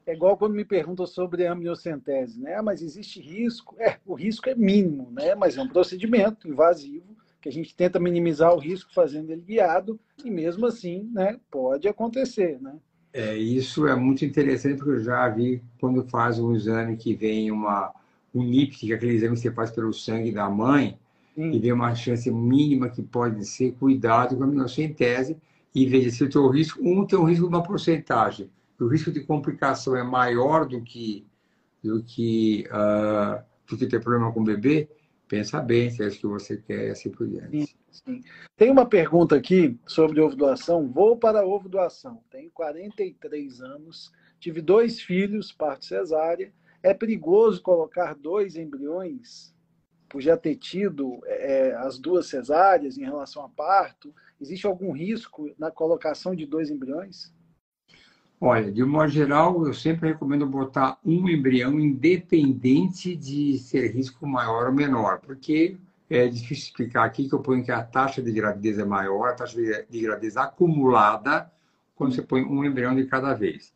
[0.05, 2.55] é igual quando me perguntam sobre a amniocentese, né?
[2.55, 3.75] Ah, mas existe risco?
[3.77, 5.35] É, o risco é mínimo, né?
[5.35, 7.15] Mas é um procedimento invasivo
[7.45, 11.39] que a gente tenta minimizar o risco fazendo ele guiado e mesmo assim, né?
[11.51, 12.73] Pode acontecer, né?
[13.13, 17.51] É, isso é muito interessante porque eu já vi quando faz um exame que vem
[17.51, 17.93] uma
[18.33, 20.97] um NIPT, que é aquele exame que você faz pelo sangue da mãe,
[21.35, 21.51] Sim.
[21.51, 25.37] e vem uma chance mínima que pode ser cuidado com a amniocentese
[25.73, 28.49] e veja se o teu risco, um tem um risco de uma porcentagem
[28.83, 31.25] o risco de complicação é maior do que
[31.81, 34.89] do que uh, do que ter problema com o bebê,
[35.27, 37.75] pensa bem se é isso que você quer e assim por diante.
[37.91, 38.23] Sim.
[38.55, 40.87] Tem uma pergunta aqui sobre ovo doação.
[40.87, 42.23] Vou para ovo doação.
[42.29, 46.53] Tenho 43 anos, tive dois filhos, parto cesárea.
[46.81, 49.53] É perigoso colocar dois embriões
[50.07, 54.13] por já ter tido é, as duas cesáreas em relação a parto?
[54.39, 57.33] Existe algum risco na colocação de dois embriões?
[58.39, 64.67] Olha, de modo geral, eu sempre recomendo botar um embrião independente de ser risco maior
[64.67, 65.77] ou menor, porque
[66.09, 69.33] é difícil explicar aqui que eu ponho que a taxa de gravidez é maior, a
[69.33, 71.49] taxa de gravidez acumulada,
[71.95, 73.73] quando você põe um embrião de cada vez.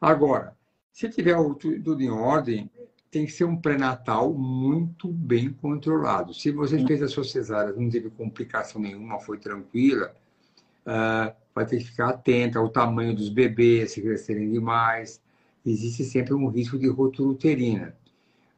[0.00, 0.56] Agora,
[0.92, 1.36] se tiver
[1.82, 2.70] tudo em ordem,
[3.10, 6.32] tem que ser um pré-natal muito bem controlado.
[6.32, 10.14] Se você fez a sua cesárea, não teve complicação nenhuma, foi tranquila,
[10.86, 15.20] uh, vai ter que ficar atento ao tamanho dos bebês, se crescerem demais.
[15.66, 17.96] Existe sempre um risco de rotura uterina.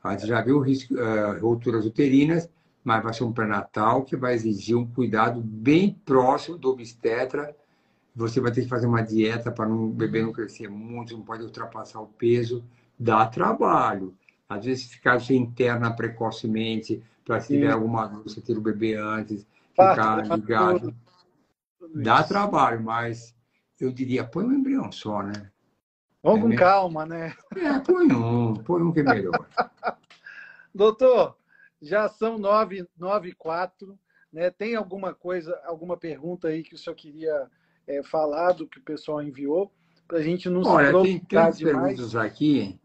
[0.05, 2.49] A gente já viu risco, uh, roturas uterinas,
[2.85, 7.57] mas vai ser um pré-natal que vai exigir um cuidado bem próximo do obstetra.
[8.15, 11.43] Você vai ter que fazer uma dieta para o bebê não crescer muito, não pode
[11.43, 12.63] ultrapassar o peso.
[12.99, 14.15] Dá trabalho.
[14.47, 18.95] Às vezes, ficar se interna precocemente, para se tiver alguma dor, você ter o bebê
[18.95, 20.95] antes, ficar ligado.
[21.95, 23.35] Dá trabalho, mas
[23.81, 25.51] eu diria, põe um embrião só, né?
[26.23, 26.61] Vamos é com mesmo?
[26.61, 27.35] calma, né?
[27.57, 29.33] É, põe um, põe um que é melhor.
[30.75, 31.37] Doutor,
[31.81, 33.99] já são nove, nove e quatro,
[34.33, 34.51] né?
[34.51, 37.51] Tem alguma coisa, alguma pergunta aí que o senhor queria
[37.87, 39.73] é, falar do que o pessoal enviou?
[40.07, 42.79] Para a gente não Olha, se tem três perguntas aqui.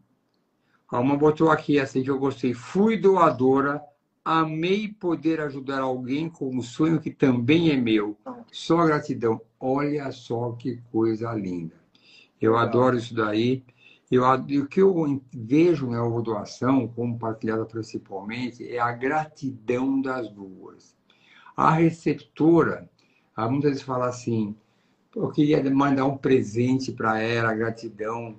[0.90, 2.54] Uma botou aqui essa que eu gostei.
[2.54, 3.82] Fui doadora
[4.28, 8.18] Amei poder ajudar alguém com um sonho que também é meu.
[8.50, 9.40] Só gratidão.
[9.60, 11.76] Olha só que coisa linda.
[12.40, 13.62] Eu adoro isso daí.
[14.10, 20.96] Eu, o que eu vejo na doação, compartilhada principalmente, é a gratidão das duas.
[21.56, 22.90] A receptora,
[23.38, 24.56] muitas vezes fala assim,
[25.14, 28.36] eu queria mandar um presente para ela, gratidão.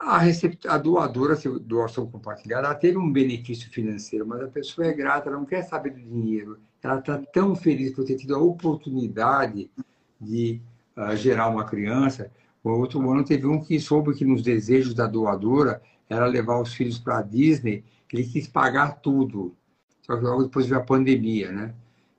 [0.00, 0.66] A, recept...
[0.66, 5.28] a doadora, se doação compartilhada, ela teve um benefício financeiro, mas a pessoa é grata,
[5.28, 6.58] ela não quer saber do dinheiro.
[6.82, 9.70] Ela está tão feliz por ter tido a oportunidade
[10.18, 10.60] de
[10.96, 12.32] uh, gerar uma criança.
[12.64, 16.72] O outro ano teve um que soube que nos desejos da doadora era levar os
[16.72, 19.54] filhos para a Disney, ele quis pagar tudo.
[20.02, 21.74] Só que logo depois veio a pandemia, né?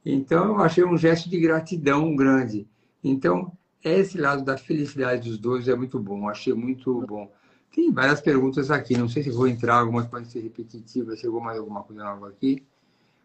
[0.05, 2.67] Então, eu achei um gesto de gratidão grande.
[3.03, 3.51] Então,
[3.84, 7.32] esse lado da felicidade dos dois é muito bom, achei muito bom.
[7.74, 11.57] Tem várias perguntas aqui, não sei se vou entrar, algumas podem ser repetitivas, chegou mais
[11.57, 12.65] alguma coisa nova aqui.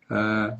[0.08, 0.56] Uh,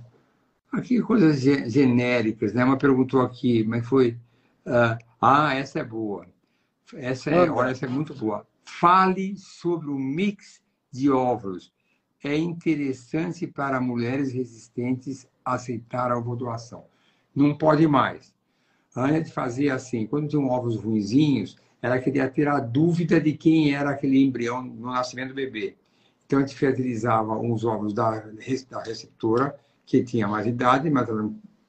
[0.73, 2.65] aqui coisas genéricas, né?
[2.65, 4.19] Uma perguntou aqui, mas foi...
[4.67, 6.27] Uh, ah, essa é boa.
[6.95, 8.47] Essa é, olha, essa é muito boa.
[8.65, 10.61] Fale sobre o mix
[10.91, 11.73] de óvulos.
[12.23, 16.85] É interessante para mulheres resistentes aceitar a ovodoação.
[17.35, 18.35] Não pode mais.
[18.97, 21.57] Antes fazia assim, quando tinham ovos ruinzinhos,
[21.87, 25.77] ela queria ter a dúvida de quem era aquele embrião no nascimento do bebê.
[26.27, 31.09] Então, a gente fertilizava os ovos da, da receptora, que tinha mais idade, mais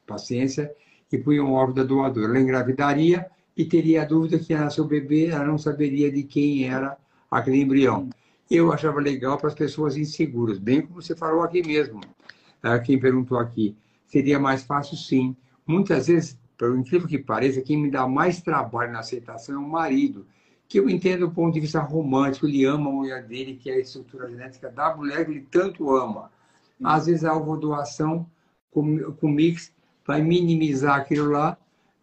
[0.07, 0.73] paciência,
[1.11, 2.29] e punha um ovo da doadora.
[2.29, 6.67] Ela engravidaria e teria a dúvida que nascer o bebê, ela não saberia de quem
[6.67, 6.97] era
[7.29, 8.09] aquele embrião.
[8.49, 12.01] Eu achava legal para as pessoas inseguras, bem como você falou aqui mesmo.
[12.63, 13.75] Ah, quem perguntou aqui,
[14.07, 15.35] seria mais fácil sim.
[15.65, 19.69] Muitas vezes, pelo incrível que pareça, quem me dá mais trabalho na aceitação é o
[19.69, 20.25] marido,
[20.67, 23.75] que eu entendo do ponto de vista romântico, ele ama a mulher dele, que é
[23.75, 26.31] a estrutura genética da mulher que ele tanto ama.
[26.83, 28.29] Às vezes a doação
[28.71, 29.73] com, com mix
[30.05, 31.57] vai minimizar aquilo lá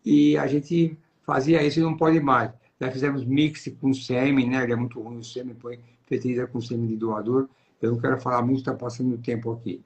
[0.04, 2.50] e a gente fazia isso e não pode mais.
[2.80, 4.62] Já fizemos mix com sêmen, né?
[4.62, 7.48] Ele é muito ruim o sêmen, põe fertiliza com sêmen de doador.
[7.80, 9.82] Eu não quero falar muito, está passando o tempo aqui.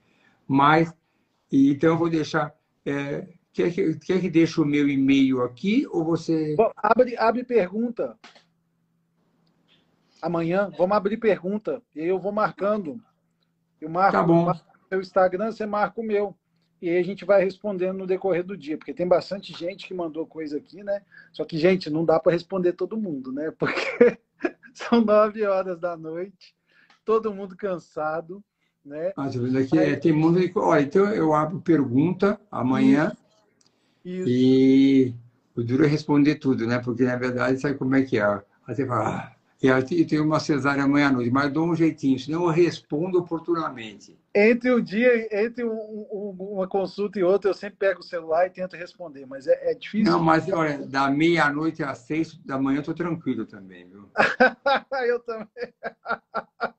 [0.47, 0.93] Mas,
[1.53, 2.55] então eu vou deixar.
[2.85, 3.27] É,
[3.59, 6.55] quer, que, quer que deixe o meu e-mail aqui ou você.
[6.55, 8.17] Bom, abre, abre pergunta.
[10.23, 11.83] Amanhã, vamos abrir pergunta.
[11.95, 13.01] E aí eu vou marcando.
[13.81, 14.47] Eu marco, tá bom.
[14.47, 16.37] Marco o meu Instagram, você marca o meu.
[16.81, 19.93] E aí a gente vai respondendo no decorrer do dia, porque tem bastante gente que
[19.93, 21.03] mandou coisa aqui, né?
[21.33, 23.53] Só que, gente, não dá para responder todo mundo, né?
[23.59, 24.19] Porque
[24.73, 26.55] são nove horas da noite,
[27.05, 28.43] todo mundo cansado.
[28.85, 29.13] Né?
[29.17, 30.39] Ah, aqui é, tem mundo.
[30.57, 33.28] Olha, então eu abro pergunta amanhã Isso.
[34.27, 35.15] E
[35.55, 36.79] o duro é responder tudo, né?
[36.79, 38.25] Porque na verdade sabe como é que é.
[38.25, 42.19] Aí você fala, ah, eu tenho uma cesárea amanhã à noite, mas dou um jeitinho,
[42.19, 44.17] senão eu respondo oportunamente.
[44.33, 48.47] Entre o dia, entre um, um, uma consulta e outra, eu sempre pego o celular
[48.47, 50.13] e tento responder, mas é, é difícil.
[50.13, 54.09] Não, mas olha, da meia-noite às seis da manhã eu estou tranquilo também, viu?
[55.09, 55.49] eu também.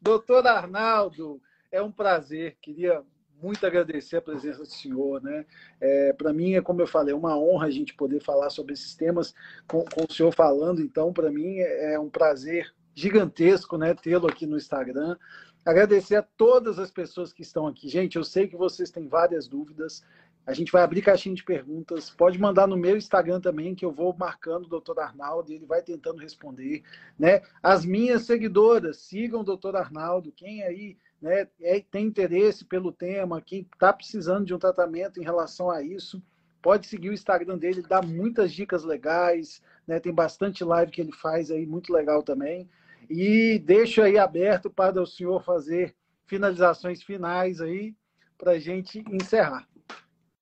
[0.00, 1.40] Doutor Arnaldo,
[1.72, 2.56] é um prazer.
[2.60, 3.02] Queria
[3.42, 5.22] muito agradecer a presença do senhor.
[5.22, 5.44] Né?
[5.80, 8.72] É, para mim, é como eu falei, é uma honra a gente poder falar sobre
[8.72, 9.34] esses temas
[9.66, 10.80] com, com o senhor falando.
[10.80, 15.16] Então, para mim, é um prazer gigantesco né, tê-lo aqui no Instagram.
[15.64, 17.88] Agradecer a todas as pessoas que estão aqui.
[17.88, 20.04] Gente, eu sei que vocês têm várias dúvidas.
[20.44, 22.10] A gente vai abrir caixinha de perguntas.
[22.10, 25.66] Pode mandar no meu Instagram também, que eu vou marcando o doutor Arnaldo e ele
[25.66, 26.82] vai tentando responder.
[27.18, 27.42] Né?
[27.62, 30.32] As minhas seguidoras, sigam o doutor Arnaldo.
[30.32, 35.24] Quem aí né, é, tem interesse pelo tema, quem está precisando de um tratamento em
[35.24, 36.20] relação a isso,
[36.60, 39.62] pode seguir o Instagram dele, dá muitas dicas legais.
[39.86, 40.00] Né?
[40.00, 42.68] Tem bastante live que ele faz aí, muito legal também.
[43.08, 45.94] E deixo aí aberto para o senhor fazer
[46.26, 47.94] finalizações finais aí
[48.36, 49.68] para a gente encerrar.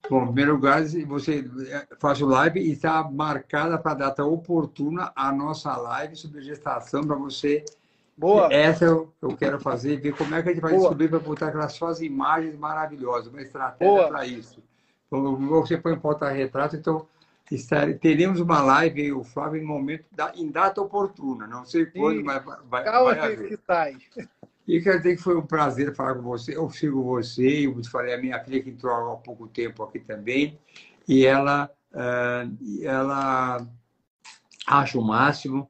[0.09, 4.25] Bom, em primeiro lugar, você é, faz o live e está marcada para a data
[4.25, 7.65] oportuna a nossa live sobre gestação para você.
[8.17, 8.53] Boa.
[8.53, 10.83] Essa eu, eu quero fazer, ver como é que a gente vai Boa.
[10.83, 14.63] descobrir para botar aquelas suas imagens maravilhosas, uma estratégia para isso.
[15.07, 17.07] Então, você põe em porta-retrato, então
[17.51, 21.47] estar, teremos uma live, o Flávio, em momento, em data oportuna.
[21.47, 23.49] Não sei quando, mas vai, Calma vai haver.
[23.49, 23.97] que sai.
[24.71, 26.57] E quero dizer que foi um prazer falar com você.
[26.57, 29.99] Eu sigo você, eu te falei, a minha filha que entrou há pouco tempo aqui
[29.99, 30.61] também,
[31.09, 33.67] e ela, uh, ela
[34.65, 35.69] acha o máximo,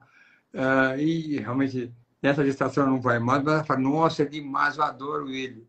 [0.52, 1.90] uh, e realmente
[2.22, 5.66] nessa gestação não vai mais, mas ela fala, nossa, é demais, eu adoro ele.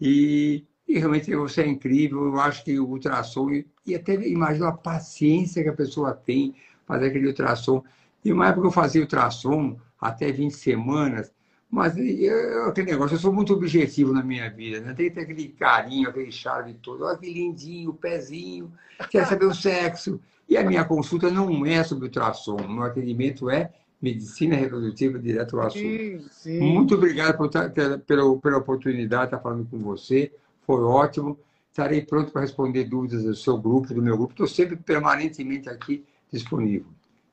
[0.00, 4.64] E, e realmente você é incrível, eu acho que o ultrassom, e, e até imagino
[4.64, 6.54] a paciência que a pessoa tem
[6.86, 7.84] fazer aquele ultrassom.
[8.24, 11.30] E uma época eu fazia ultrassom até 20 semanas,
[11.70, 14.92] mas eu, aquele negócio, eu sou muito objetivo na minha vida, né?
[14.92, 17.04] Tem que ter aquele carinho, aquele charme todo.
[17.04, 18.72] Olha que lindinho, pezinho,
[19.08, 20.20] quer saber o sexo.
[20.48, 23.70] E a minha consulta não é sobre ultrassom, o meu atendimento é
[24.02, 25.84] medicina reprodutiva direto ao assunto.
[25.84, 26.58] Sim, sim.
[26.58, 27.98] Muito obrigado por, pela,
[28.36, 30.32] pela oportunidade de estar falando com você,
[30.66, 31.38] foi ótimo.
[31.70, 34.32] Estarei pronto para responder dúvidas do seu grupo, do meu grupo.
[34.32, 36.88] Estou sempre permanentemente aqui disponível.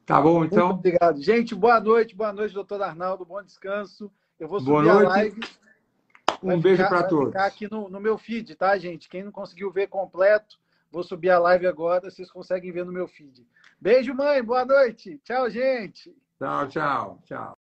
[0.05, 0.67] Tá bom, então.
[0.67, 1.21] Muito obrigado.
[1.21, 4.11] Gente, boa noite, boa noite, doutor Arnaldo, bom descanso.
[4.39, 5.05] Eu vou subir boa noite.
[5.05, 5.41] a live.
[6.43, 7.27] Um beijo para todos.
[7.29, 9.09] ficar aqui no, no meu feed, tá, gente?
[9.09, 10.59] Quem não conseguiu ver completo,
[10.91, 13.45] vou subir a live agora, vocês conseguem ver no meu feed.
[13.81, 15.19] Beijo, mãe, boa noite.
[15.23, 16.15] Tchau, gente.
[16.37, 17.56] Tchau, tchau, tchau.